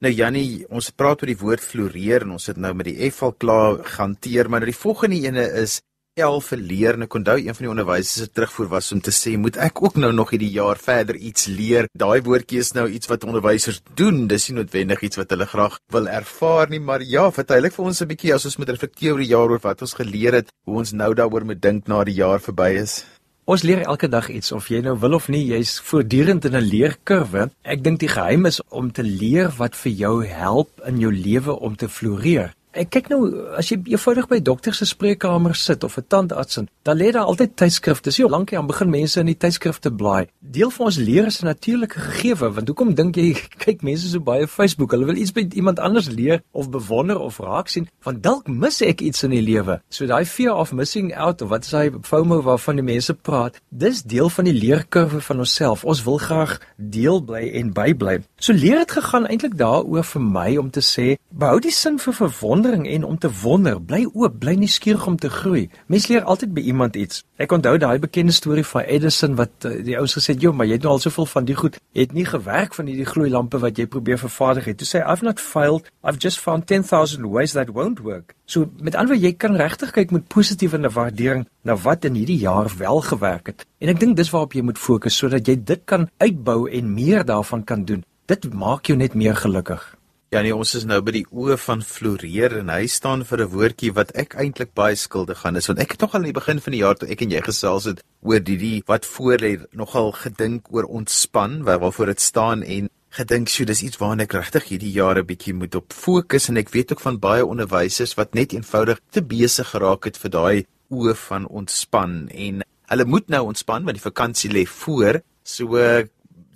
Nou 0.00 0.08
Jannie, 0.16 0.64
ons 0.72 0.86
praat 0.96 1.20
oor 1.20 1.28
die 1.28 1.36
woord 1.36 1.60
floreer 1.60 2.24
en 2.24 2.30
ons 2.38 2.48
het 2.48 2.56
nou 2.56 2.70
met 2.72 2.86
die 2.88 3.10
F 3.10 3.18
al 3.26 3.34
klaar 3.36 3.82
hanteer, 3.98 4.48
maar 4.48 4.62
nou 4.64 4.70
die 4.70 4.78
volgende 4.78 5.18
ene 5.28 5.44
is 5.60 5.74
L 6.16 6.40
vir 6.40 6.62
leer. 6.70 6.96
Nou 6.96 7.08
onthou 7.18 7.34
een 7.36 7.56
van 7.58 7.66
die 7.66 7.70
onderwysers 7.70 8.24
se 8.24 8.32
terugvoer 8.32 8.70
was 8.72 8.88
om 8.96 9.02
te 9.04 9.12
sê, 9.12 9.34
moet 9.36 9.58
ek 9.60 9.82
ook 9.84 10.00
nou 10.00 10.10
nog 10.16 10.32
hierdie 10.32 10.50
jaar 10.54 10.80
verder 10.80 11.20
iets 11.20 11.50
leer? 11.52 11.90
Daai 11.92 12.24
woordjie 12.24 12.62
is 12.64 12.72
nou 12.72 12.86
iets 12.88 13.12
wat 13.12 13.28
onderwysers 13.28 13.82
doen. 14.00 14.24
Dis 14.32 14.48
nie 14.48 14.62
noodwendig 14.62 15.04
iets 15.04 15.20
wat 15.20 15.36
hulle 15.36 15.50
graag 15.52 15.76
wil 15.92 16.08
ervaar 16.08 16.72
nie, 16.72 16.80
maar 16.80 17.04
ja, 17.04 17.28
verduidelik 17.28 17.76
vir 17.76 17.92
ons 17.92 18.00
'n 18.00 18.08
bietjie 18.08 18.34
as 18.34 18.48
ons 18.48 18.56
moet 18.56 18.72
reflekteer 18.72 19.12
oor 19.12 19.20
die 19.20 19.34
jaar 19.36 19.52
oor 19.52 19.60
wat 19.60 19.82
ons 19.82 19.98
geleer 20.00 20.40
het, 20.40 20.48
hoe 20.64 20.78
ons 20.80 20.92
nou 20.92 21.12
daaroor 21.12 21.44
moet 21.44 21.60
dink 21.60 21.88
na 21.88 22.04
die 22.04 22.16
jaar 22.24 22.40
verby 22.40 22.80
is. 22.80 23.04
Ons 23.50 23.64
leer 23.66 23.80
elke 23.82 24.06
dag 24.06 24.28
iets 24.30 24.52
of 24.54 24.68
jy 24.70 24.78
nou 24.86 24.92
wil 25.02 25.16
of 25.16 25.24
nie, 25.32 25.40
jy's 25.50 25.72
voortdurend 25.82 26.44
in 26.46 26.54
'n 26.54 26.68
leerkurwe. 26.70 27.48
Ek 27.66 27.82
dink 27.82 27.98
die 27.98 28.12
geheim 28.12 28.46
is 28.46 28.60
om 28.68 28.92
te 28.92 29.02
leer 29.02 29.50
wat 29.58 29.74
vir 29.74 29.92
jou 29.92 30.26
help 30.26 30.70
in 30.86 31.00
jou 31.02 31.10
lewe 31.10 31.58
om 31.58 31.74
te 31.74 31.88
floreer. 31.88 32.54
Ek 32.70 32.86
kyk 32.94 33.08
nou 33.10 33.24
as 33.58 33.66
jy 33.66 33.80
eenvoudig 33.90 34.28
by 34.30 34.36
dokter 34.46 34.74
se 34.76 34.86
spreekkamer 34.86 35.56
sit 35.58 35.82
of 35.82 35.96
'n 35.98 36.04
tandarts 36.06 36.56
in, 36.56 36.68
dan 36.86 36.96
lê 36.96 37.10
daar 37.10 37.26
altyd 37.26 37.56
tydskrifte. 37.56 38.04
Dis 38.04 38.18
hoe 38.18 38.30
lank 38.30 38.50
jy 38.50 38.58
aan 38.58 38.66
begin 38.66 38.90
mense 38.90 39.20
in 39.20 39.26
die 39.26 39.34
tydskrifte 39.34 39.90
blaai. 39.90 40.28
Deel 40.38 40.70
van 40.70 40.86
ons 40.86 40.96
leer 40.96 41.26
is 41.26 41.42
'n 41.42 41.46
natuurlike 41.46 41.98
gegewe, 41.98 42.52
want 42.52 42.68
hoekom 42.68 42.94
dink 42.94 43.16
jy 43.16 43.34
kyk 43.64 43.82
mense 43.82 44.08
so 44.08 44.20
baie 44.20 44.46
Facebook? 44.46 44.92
Hulle 44.92 45.04
wil 45.04 45.16
iets 45.16 45.32
by 45.32 45.48
iemand 45.52 45.80
anders 45.80 46.08
leer 46.08 46.42
of 46.52 46.70
bewonder 46.70 47.18
of 47.18 47.38
raak 47.38 47.68
sien, 47.68 47.88
want 48.04 48.22
dalk 48.22 48.46
mis 48.46 48.80
ek 48.82 49.00
iets 49.00 49.24
in 49.24 49.30
die 49.30 49.42
lewe. 49.42 49.80
So 49.88 50.06
daai 50.06 50.24
fear 50.24 50.54
of 50.54 50.72
missing 50.72 51.12
out 51.16 51.42
of 51.42 51.48
wat 51.48 51.64
is 51.64 51.72
hy 51.72 51.90
FOMO 52.02 52.42
waarvan 52.42 52.76
die 52.76 52.84
mense 52.84 53.14
praat, 53.14 53.60
dis 53.68 54.02
deel 54.02 54.30
van 54.30 54.44
die 54.44 54.54
leerkurwe 54.54 55.20
van 55.20 55.38
onsself. 55.38 55.84
Ons 55.84 56.04
wil 56.04 56.18
graag 56.18 56.60
deel 56.76 57.20
bly 57.20 57.50
en 57.52 57.72
bybly. 57.72 58.22
So 58.38 58.52
leer 58.52 58.78
het 58.78 58.90
gegaan 58.90 59.26
eintlik 59.26 59.56
daaroor 59.58 60.04
vir 60.04 60.22
my 60.22 60.56
om 60.56 60.70
te 60.70 60.80
sê, 60.80 61.16
behou 61.30 61.58
die 61.58 61.72
sin 61.72 61.98
vir 61.98 62.14
verwonder 62.14 62.59
verwondering 62.60 62.94
en 62.94 63.04
om 63.04 63.18
te 63.18 63.30
wonder, 63.42 63.80
bly 63.80 64.04
oop, 64.12 64.38
bly 64.40 64.54
nuuskierig 64.54 65.06
om 65.06 65.16
te 65.16 65.30
groei. 65.30 65.68
Mens 65.88 66.08
leer 66.08 66.24
altyd 66.24 66.52
by 66.54 66.60
iemand 66.60 66.96
iets. 66.96 67.22
Ek 67.40 67.52
onthou 67.52 67.76
daai 67.80 67.98
bekende 67.98 68.32
storie 68.32 68.64
van 68.64 68.82
Edison 68.82 69.36
wat 69.38 69.64
uh, 69.64 69.78
die 69.84 69.96
ou 69.96 70.06
gesê 70.06 70.34
het, 70.34 70.40
"Jo, 70.42 70.52
maar 70.52 70.66
jy 70.66 70.72
het 70.76 70.82
nou 70.82 70.92
al 70.92 70.98
soveel 70.98 71.26
van 71.26 71.44
die 71.44 71.54
goed, 71.54 71.78
het 71.94 72.12
nie 72.12 72.24
gewerk 72.24 72.74
van 72.74 72.86
hierdie 72.86 73.06
gloeilampe 73.06 73.58
wat 73.58 73.78
jy 73.78 73.86
probeer 73.86 74.18
vervaardig 74.18 74.64
het." 74.64 74.78
Toe 74.78 74.86
sê 74.86 75.00
hy, 75.00 75.12
"I've 75.12 75.24
not 75.24 75.40
failed. 75.40 75.90
I've 76.04 76.18
just 76.18 76.38
found 76.38 76.66
10000 76.66 77.24
ways 77.30 77.52
that 77.52 77.68
won't 77.68 78.00
work." 78.00 78.34
So 78.44 78.70
met 78.80 78.94
ander 78.94 79.14
woorde, 79.14 79.26
jy 79.26 79.32
kan 79.32 79.56
regtig 79.56 79.90
kyk 79.90 80.10
met 80.10 80.28
positiewe 80.28 80.90
waardering 80.90 81.46
na 81.62 81.76
wat 81.76 82.04
in 82.04 82.14
hierdie 82.14 82.38
jaar 82.38 82.68
wel 82.78 83.00
gewerk 83.00 83.46
het. 83.46 83.66
En 83.78 83.88
ek 83.88 84.00
dink 84.00 84.16
dis 84.16 84.30
waarop 84.30 84.52
jy 84.52 84.62
moet 84.62 84.78
fokus 84.78 85.16
sodat 85.16 85.46
jy 85.46 85.56
dit 85.64 85.80
kan 85.84 86.08
uitbou 86.18 86.68
en 86.68 86.94
meer 86.94 87.24
daarvan 87.24 87.64
kan 87.64 87.84
doen. 87.84 88.04
Dit 88.26 88.52
maak 88.52 88.86
jou 88.86 88.96
net 88.96 89.14
meer 89.14 89.36
gelukkig. 89.36 89.99
Ja 90.30 90.44
nee, 90.46 90.54
ons 90.54 90.76
is 90.78 90.84
nou 90.86 91.00
by 91.02 91.10
die 91.16 91.24
oë 91.34 91.56
van 91.58 91.80
floreer 91.82 92.52
en 92.60 92.68
hy 92.70 92.84
staan 92.86 93.24
vir 93.26 93.40
'n 93.42 93.50
woordjie 93.50 93.90
wat 93.94 94.12
ek 94.14 94.36
eintlik 94.38 94.74
baie 94.78 94.94
skuldig 94.94 95.44
aan 95.44 95.56
is 95.56 95.66
want 95.66 95.80
ek 95.80 95.90
het 95.90 96.00
nog 96.00 96.14
al 96.14 96.20
aan 96.20 96.30
die 96.30 96.38
begin 96.38 96.60
van 96.60 96.72
die 96.72 96.82
jaar 96.84 96.94
toe 96.94 97.08
ek 97.10 97.22
en 97.22 97.30
jy 97.34 97.40
gesels 97.42 97.84
het 97.90 98.04
oor 98.22 98.38
die 98.38 98.56
die 98.56 98.82
wat 98.86 99.04
voor 99.06 99.38
lê 99.42 99.58
nogal 99.72 100.12
gedink 100.12 100.70
oor 100.70 100.86
ontspan 100.86 101.64
waar 101.64 101.80
waarvoor 101.80 102.06
dit 102.06 102.20
staan 102.20 102.62
en 102.62 102.88
gedink 103.10 103.48
so 103.50 103.64
dis 103.66 103.82
iets 103.82 103.98
waarna 103.98 104.22
ek 104.22 104.36
regtig 104.38 104.68
hierdie 104.70 104.92
jare 104.94 105.24
bietjie 105.26 105.54
moet 105.54 105.74
op 105.74 105.92
fokus. 105.92 106.48
En 106.48 106.56
ek 106.56 106.70
weet 106.70 106.92
ook 106.92 107.02
van 107.02 107.18
baie 107.18 107.46
onderwysers 107.46 108.14
wat 108.14 108.34
net 108.38 108.54
eenvoudig 108.54 109.00
te 109.10 109.22
besig 109.22 109.72
geraak 109.74 110.06
het 110.06 110.16
vir 110.16 110.30
daai 110.30 110.66
oë 110.90 111.16
van 111.26 111.46
ontspan. 111.46 112.28
En 112.30 112.62
hulle 112.86 113.04
moet 113.04 113.28
nou 113.28 113.48
ontspan 113.50 113.84
want 113.84 113.98
die 113.98 114.06
vakansie 114.06 114.50
lê 114.50 114.64
voor. 114.66 115.22
So 115.42 115.74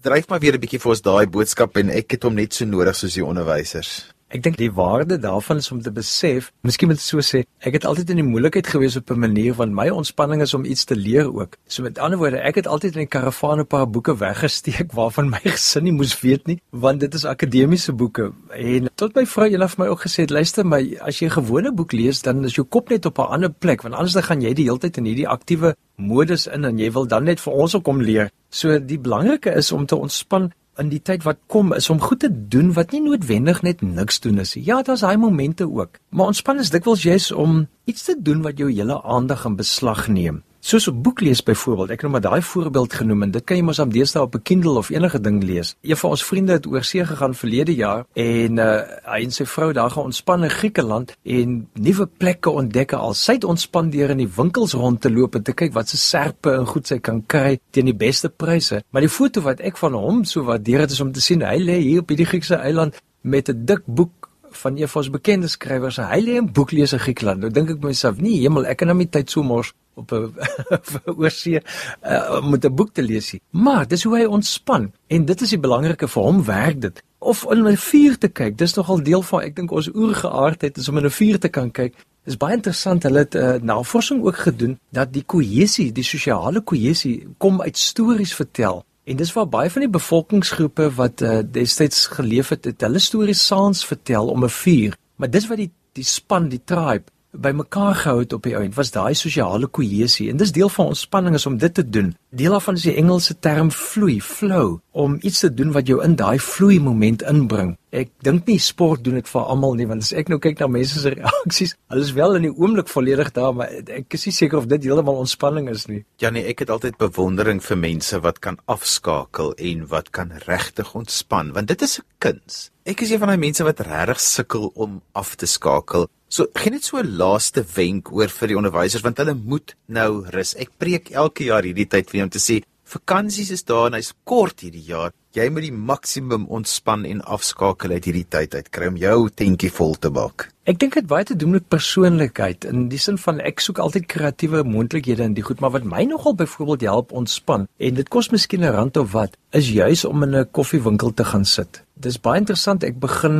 dryf 0.04 0.28
maar 0.28 0.40
weer 0.40 0.54
'n 0.54 0.60
bietjie 0.60 0.80
vir 0.80 0.90
ons 0.90 1.02
daai 1.02 1.26
boodskap 1.26 1.76
en 1.76 1.90
ek 1.90 2.16
het 2.16 2.22
hom 2.22 2.34
net 2.34 2.52
so 2.52 2.64
nodig 2.64 2.96
soos 2.96 3.14
die 3.14 3.24
onderwysers. 3.24 4.13
Ek 4.34 4.42
dink 4.42 4.56
die 4.58 4.72
waarde 4.75 5.14
daarvan 5.22 5.60
is 5.62 5.70
om 5.70 5.78
te 5.78 5.92
besef, 5.94 6.48
miskien 6.66 6.90
moet 6.90 6.98
ek 6.98 7.04
so 7.06 7.22
sê, 7.22 7.44
ek 7.62 7.76
het 7.76 7.84
altyd 7.86 8.08
in 8.10 8.19
die 8.19 8.26
moeilikheid 8.26 8.66
gewees 8.66 8.96
op 8.98 9.12
'n 9.14 9.20
manier 9.22 9.54
want 9.54 9.70
my 9.70 9.86
ontspanning 9.94 10.42
is 10.42 10.54
om 10.58 10.64
iets 10.64 10.84
te 10.84 10.96
leer 10.96 11.31
ook. 11.31 11.54
So 11.69 11.82
met 11.82 11.98
ander 11.98 12.19
woorde, 12.19 12.42
ek 12.42 12.56
het 12.58 12.66
altyd 12.66 12.96
in 12.96 13.06
die 13.06 13.12
karavaan 13.14 13.60
'n 13.60 13.66
paar 13.66 13.86
boeke 13.86 14.16
weggesteek 14.19 14.90
waarvan 14.98 15.31
my 15.31 15.38
gesin 15.38 15.84
nie 15.84 15.92
moes 15.92 16.20
weet 16.20 16.46
nie, 16.46 16.60
want 16.70 17.00
dit 17.00 17.14
is 17.14 17.25
akademiese 17.25 17.92
boeke. 17.92 18.32
En 18.50 18.90
tot 18.96 19.14
my 19.14 19.25
vrou 19.26 19.46
eendag 19.46 19.70
vir 19.70 19.84
my 19.84 19.90
ook 19.90 20.02
gesê 20.02 20.26
het, 20.26 20.30
luister 20.30 20.66
my, 20.66 20.99
as 21.00 21.18
jy 21.20 21.26
'n 21.26 21.38
gewone 21.38 21.73
boek 21.73 21.92
lees, 21.92 22.23
dan 22.23 22.44
is 22.44 22.56
jou 22.56 22.66
kop 22.66 22.90
net 22.90 23.06
op 23.06 23.18
'n 23.18 23.30
ander 23.30 23.52
plek, 23.52 23.82
want 23.82 23.94
anders 23.94 24.14
dan 24.14 24.23
gaan 24.23 24.42
jy 24.42 24.52
die 24.52 24.64
hele 24.64 24.78
tyd 24.78 24.97
in 24.97 25.04
hierdie 25.04 25.28
aktiewe 25.28 25.76
modus 25.97 26.47
in 26.47 26.64
en 26.64 26.78
jy 26.78 26.90
wil 26.90 27.06
dan 27.06 27.25
net 27.25 27.40
vir 27.40 27.52
ons 27.52 27.75
ook 27.75 27.85
kom 27.85 28.02
leer. 28.02 28.30
So 28.50 28.78
die 28.78 28.99
belangrike 28.99 29.54
is 29.54 29.73
om 29.73 29.87
te 29.87 29.97
ontspan 29.97 30.52
in 30.78 30.90
die 30.90 31.02
tyd 31.02 31.23
wat 31.26 31.38
kom 31.47 31.73
is 31.76 31.90
om 31.90 32.00
goed 32.02 32.21
te 32.25 32.31
doen 32.31 32.73
wat 32.76 32.95
nie 32.95 33.02
noodwendig 33.04 33.62
net 33.62 33.83
niks 33.83 34.21
doen 34.21 34.38
is. 34.43 34.54
Ja, 34.54 34.83
daar's 34.83 35.04
daai 35.07 35.16
momente 35.16 35.69
ook. 35.71 36.00
Maar 36.09 36.33
ontspan 36.33 36.59
is 36.59 36.71
dikwels 36.75 37.04
jy's 37.07 37.31
om 37.33 37.66
iets 37.85 38.04
te 38.09 38.16
doen 38.19 38.43
wat 38.43 38.59
jou 38.59 38.71
hele 38.73 39.02
aandag 39.02 39.45
in 39.45 39.57
beslag 39.57 40.09
neem. 40.09 40.43
Soos 40.64 40.87
'n 40.88 41.02
boek 41.02 41.21
lees 41.21 41.42
byvoorbeeld. 41.42 41.90
Ek 41.90 42.00
het 42.00 42.00
nou 42.00 42.12
maar 42.12 42.30
daai 42.30 42.42
voorbeeld 42.42 42.92
genoem 42.92 43.23
en 43.23 43.30
dit 43.30 43.44
kan 43.44 43.56
jy 43.56 43.62
mos 43.62 43.78
op 43.78 43.92
deesdae 43.92 44.23
op 44.23 44.35
'n 44.35 44.42
Kindle 44.42 44.78
of 44.78 44.88
enige 44.88 45.21
ding 45.21 45.42
lees. 45.42 45.76
Een 45.83 45.97
van 45.97 46.11
ons 46.11 46.25
vriende 46.25 46.52
het 46.52 46.66
oor 46.66 46.85
see 46.85 47.04
gegaan 47.04 47.35
verlede 47.35 47.75
jaar 47.75 48.06
en 48.12 48.56
uh, 48.56 48.80
hy 49.04 49.23
en 49.23 49.30
sy 49.30 49.44
vrou 49.44 49.73
daar 49.73 49.90
gaan 49.90 50.04
ontspan 50.04 50.42
in 50.42 50.50
Griekeland 50.50 51.16
en 51.23 51.68
nuwe 51.73 52.09
plekke 52.16 52.50
ontdek 52.50 52.92
al. 52.92 53.14
Sy 53.14 53.33
het 53.33 53.44
ontspan 53.44 53.90
deur 53.90 54.11
in 54.11 54.16
die 54.16 54.33
winkels 54.37 54.73
rond 54.73 55.00
te 55.00 55.11
loop 55.11 55.35
en 55.35 55.42
te 55.42 55.52
kyk 55.52 55.73
wat 55.73 55.88
se 55.88 55.97
serpe 55.97 56.52
en 56.52 56.66
goed 56.66 56.87
sy 56.87 56.99
kan 56.99 57.26
kry 57.26 57.59
teen 57.71 57.85
die 57.85 57.94
beste 57.94 58.28
pryse. 58.28 58.83
Maar 58.90 59.02
die 59.02 59.11
foto 59.11 59.40
wat 59.40 59.61
ek 59.61 59.76
van 59.76 59.92
hom 59.92 60.25
so 60.25 60.42
waardeer 60.42 60.80
het 60.80 60.90
is 60.90 61.00
om 61.00 61.12
te 61.12 61.21
sien 61.21 61.42
hy 61.42 61.59
lê 61.59 61.78
hier 61.78 62.00
op 62.00 62.09
hierdie 62.09 62.26
Griekse 62.26 62.54
eiland 62.54 62.97
met 63.21 63.49
'n 63.49 63.64
dik 63.64 63.83
boek 63.85 64.24
van 64.56 64.76
een 64.76 64.88
van 64.88 65.02
ons 65.02 65.11
bekende 65.11 65.49
skrywers. 65.49 65.96
Hy 65.96 66.20
lê 66.20 66.37
'n 66.40 66.52
boek 66.52 66.70
lees 66.73 66.92
in 66.92 66.99
Griekeland. 66.99 67.40
Nou 67.40 67.50
dink 67.50 67.70
ek 67.70 67.82
myself, 67.82 68.20
nee, 68.20 68.40
hemel, 68.40 68.66
ek 68.66 68.76
kan 68.76 68.88
nou 68.88 68.96
nie 68.99 69.08
tyd 69.08 69.30
so 69.30 69.42
mors 69.42 69.73
op 69.94 70.12
'n 70.12 70.34
oorsee 71.23 71.61
uh, 72.02 72.40
om 72.42 72.54
'n 72.54 72.75
boek 72.75 72.92
te 72.92 73.02
lees 73.02 73.32
nie. 73.32 73.40
Maar 73.50 73.88
dis 73.88 74.02
hoe 74.02 74.16
hy 74.18 74.25
ontspan 74.25 74.92
en 75.06 75.25
dit 75.25 75.40
is 75.40 75.50
die 75.50 75.58
belangrike 75.58 76.08
vir 76.08 76.23
hom 76.23 76.44
werk 76.44 76.80
dit. 76.80 77.02
Of 77.18 77.44
in 77.50 77.66
'n 77.68 77.76
vuur 77.76 78.18
te 78.18 78.28
kyk. 78.28 78.58
Dis 78.58 78.75
nogal 78.75 79.02
deel 79.02 79.23
van 79.23 79.40
ek 79.40 79.56
dink 79.56 79.70
ons 79.70 79.90
oergeaardheid 79.94 80.76
is 80.76 80.88
om 80.88 80.99
in 80.99 81.04
'n 81.04 81.11
vuur 81.11 81.38
te 81.38 81.49
kan 81.49 81.70
kyk. 81.70 81.94
Dis 82.25 82.37
baie 82.37 82.56
interessant. 82.56 83.02
Hulle 83.02 83.18
het 83.18 83.34
uh, 83.34 83.54
navorsing 83.61 84.25
ook 84.25 84.37
gedoen 84.37 84.78
dat 84.90 85.12
die 85.12 85.25
kohesie, 85.26 85.92
die 85.92 86.04
sosiale 86.04 86.61
kohesie 86.61 87.28
kom 87.38 87.61
uit 87.61 87.78
stories 87.78 88.34
vertel. 88.34 88.84
En 89.04 89.16
dis 89.16 89.32
waar 89.32 89.49
baie 89.49 89.70
van 89.70 89.84
die 89.84 89.92
bevolkingsgroepe 89.92 90.88
wat 90.96 91.20
uh, 91.20 91.38
destyds 91.44 92.06
geleef 92.06 92.49
het, 92.49 92.64
het 92.64 92.80
hulle 92.80 92.99
stories 92.99 93.46
saans 93.46 93.84
vertel 93.84 94.28
om 94.32 94.44
'n 94.44 94.49
vuur. 94.49 94.96
Maar 95.16 95.30
dis 95.30 95.49
wat 95.49 95.61
die 95.61 95.70
die 95.94 96.04
span, 96.04 96.49
die 96.49 96.62
tribe 96.64 97.12
bymekaar 97.30 97.94
gehou 97.94 98.20
het 98.20 98.32
op 98.32 98.42
die 98.42 98.54
einde 98.54 98.76
was 98.76 98.90
daai 98.94 99.14
sosiale 99.14 99.66
kohesie 99.66 100.28
en 100.30 100.37
dis 100.37 100.52
deel 100.52 100.68
van 100.68 100.92
ons 100.92 101.00
spanning 101.00 101.34
is 101.34 101.46
om 101.46 101.58
dit 101.58 101.75
te 101.75 101.88
doen 101.88 102.14
Deel 102.35 102.50
daarvan 102.50 102.75
is 102.75 102.83
die 102.83 102.97
Engelse 102.99 103.37
term 103.38 103.69
vloei, 103.71 104.17
flow, 104.19 104.81
om 104.91 105.12
iets 105.23 105.45
te 105.45 105.50
doen 105.55 105.71
wat 105.71 105.87
jou 105.87 106.00
in 106.03 106.17
daai 106.19 106.41
vloei 106.43 106.81
moment 106.83 107.23
inbring. 107.31 107.76
Ek 107.95 108.11
dink 108.26 108.49
nie 108.50 108.59
sport 108.59 109.05
doen 109.07 109.21
dit 109.21 109.31
vir 109.31 109.45
almal 109.53 109.76
nie, 109.79 109.87
want 109.87 110.03
as 110.03 110.11
ek 110.19 110.33
nou 110.33 110.41
kyk 110.43 110.59
na 110.59 110.67
mense 110.67 110.99
se 110.99 111.12
reaksies, 111.14 111.76
hulle 111.95 112.03
is 112.03 112.11
wel 112.17 112.35
in 112.41 112.49
die 112.49 112.50
oomblik 112.50 112.91
volledig 112.91 113.31
daar, 113.37 113.55
maar 113.55 113.71
ek 113.71 114.19
is 114.19 114.26
nie 114.26 114.35
seker 114.35 114.59
of 114.59 114.67
dit 114.73 114.88
heeltemal 114.88 115.23
ontspanning 115.23 115.71
is 115.71 115.87
nie. 115.87 116.00
Ja 116.19 116.35
nee, 116.35 116.43
ek 116.50 116.64
het 116.64 116.75
altyd 116.75 116.99
bewondering 116.99 117.62
vir 117.62 117.79
mense 117.79 118.19
wat 118.26 118.43
kan 118.43 118.59
afskakel 118.67 119.55
en 119.55 119.87
wat 119.95 120.11
kan 120.11 120.35
regtig 120.49 120.91
ontspan, 120.99 121.55
want 121.55 121.71
dit 121.71 121.87
is 121.87 122.00
'n 122.00 122.07
kuns. 122.19 122.71
Ek 122.85 123.00
is 123.00 123.14
een 123.14 123.23
van 123.23 123.31
daai 123.31 123.47
mense 123.47 123.62
wat 123.62 123.79
regtig 123.81 124.21
sukkel 124.21 124.73
om 124.75 125.03
af 125.14 125.37
te 125.37 125.47
skakel. 125.47 126.11
So 126.35 126.49
gee 126.59 126.73
net 126.75 126.83
so 126.83 126.99
'n 126.99 127.17
laaste 127.17 127.62
wenk 127.76 128.11
oor 128.11 128.26
vir 128.29 128.49
die 128.49 128.57
onderwysers 128.59 129.05
want 129.05 129.19
hulle 129.23 129.35
moet 129.35 129.76
nou 129.87 130.25
rus. 130.35 130.57
Ek 130.59 130.71
preek 130.79 131.12
elke 131.14 131.45
jaar 131.45 131.62
hierdie 131.62 131.87
tyd 131.87 132.11
vir 132.11 132.24
om 132.25 132.33
te 132.33 132.43
sê 132.43 132.62
vakansies 132.95 133.50
is 133.50 133.64
daar 133.69 133.88
en 133.88 133.97
hy's 133.99 134.12
kort 134.28 134.64
hierdie 134.64 134.85
jaar. 134.87 135.12
Jy 135.35 135.49
moet 135.50 135.64
die 135.66 135.75
maksimum 135.75 136.45
ontspan 136.52 137.04
en 137.09 137.23
afskakel 137.37 137.95
uit 137.97 138.04
hierdie 138.07 138.26
tyd 138.31 138.54
uit 138.54 138.69
kry 138.75 138.90
om 138.93 138.99
jou 139.00 139.16
tentjie 139.35 139.71
vol 139.75 139.97
te 139.99 140.12
maak. 140.14 140.49
Ek 140.71 140.78
dink 140.81 140.95
dit 140.97 141.09
baie 141.11 141.26
te 141.26 141.37
doen 141.37 141.57
met 141.57 141.66
persoonlikheid 141.73 142.69
in 142.71 142.87
die 142.93 143.00
sin 143.02 143.19
van 143.21 143.40
ek 143.45 143.64
soek 143.64 143.81
altyd 143.83 144.07
kreatiewe 144.09 144.62
moontlikhede 144.64 145.26
in 145.26 145.35
die 145.37 145.45
goed, 145.45 145.61
maar 145.61 145.75
wat 145.75 145.88
my 145.88 146.04
nogal 146.09 146.37
byvoorbeeld 146.38 146.87
help 146.88 147.12
ontspan 147.12 147.66
en 147.78 147.99
dit 147.99 148.09
kos 148.09 148.31
miskien 148.33 148.64
'n 148.64 148.76
rand 148.76 148.97
of 148.97 149.12
wat, 149.12 149.37
is 149.52 149.73
juis 149.73 150.04
om 150.04 150.23
in 150.23 150.37
'n 150.37 150.50
koffiewinkel 150.52 151.14
te 151.14 151.25
gaan 151.25 151.45
sit. 151.45 151.84
Dis 151.94 152.16
baie 152.18 152.40
interessant. 152.40 152.82
Ek 152.82 152.96
begin 152.98 153.36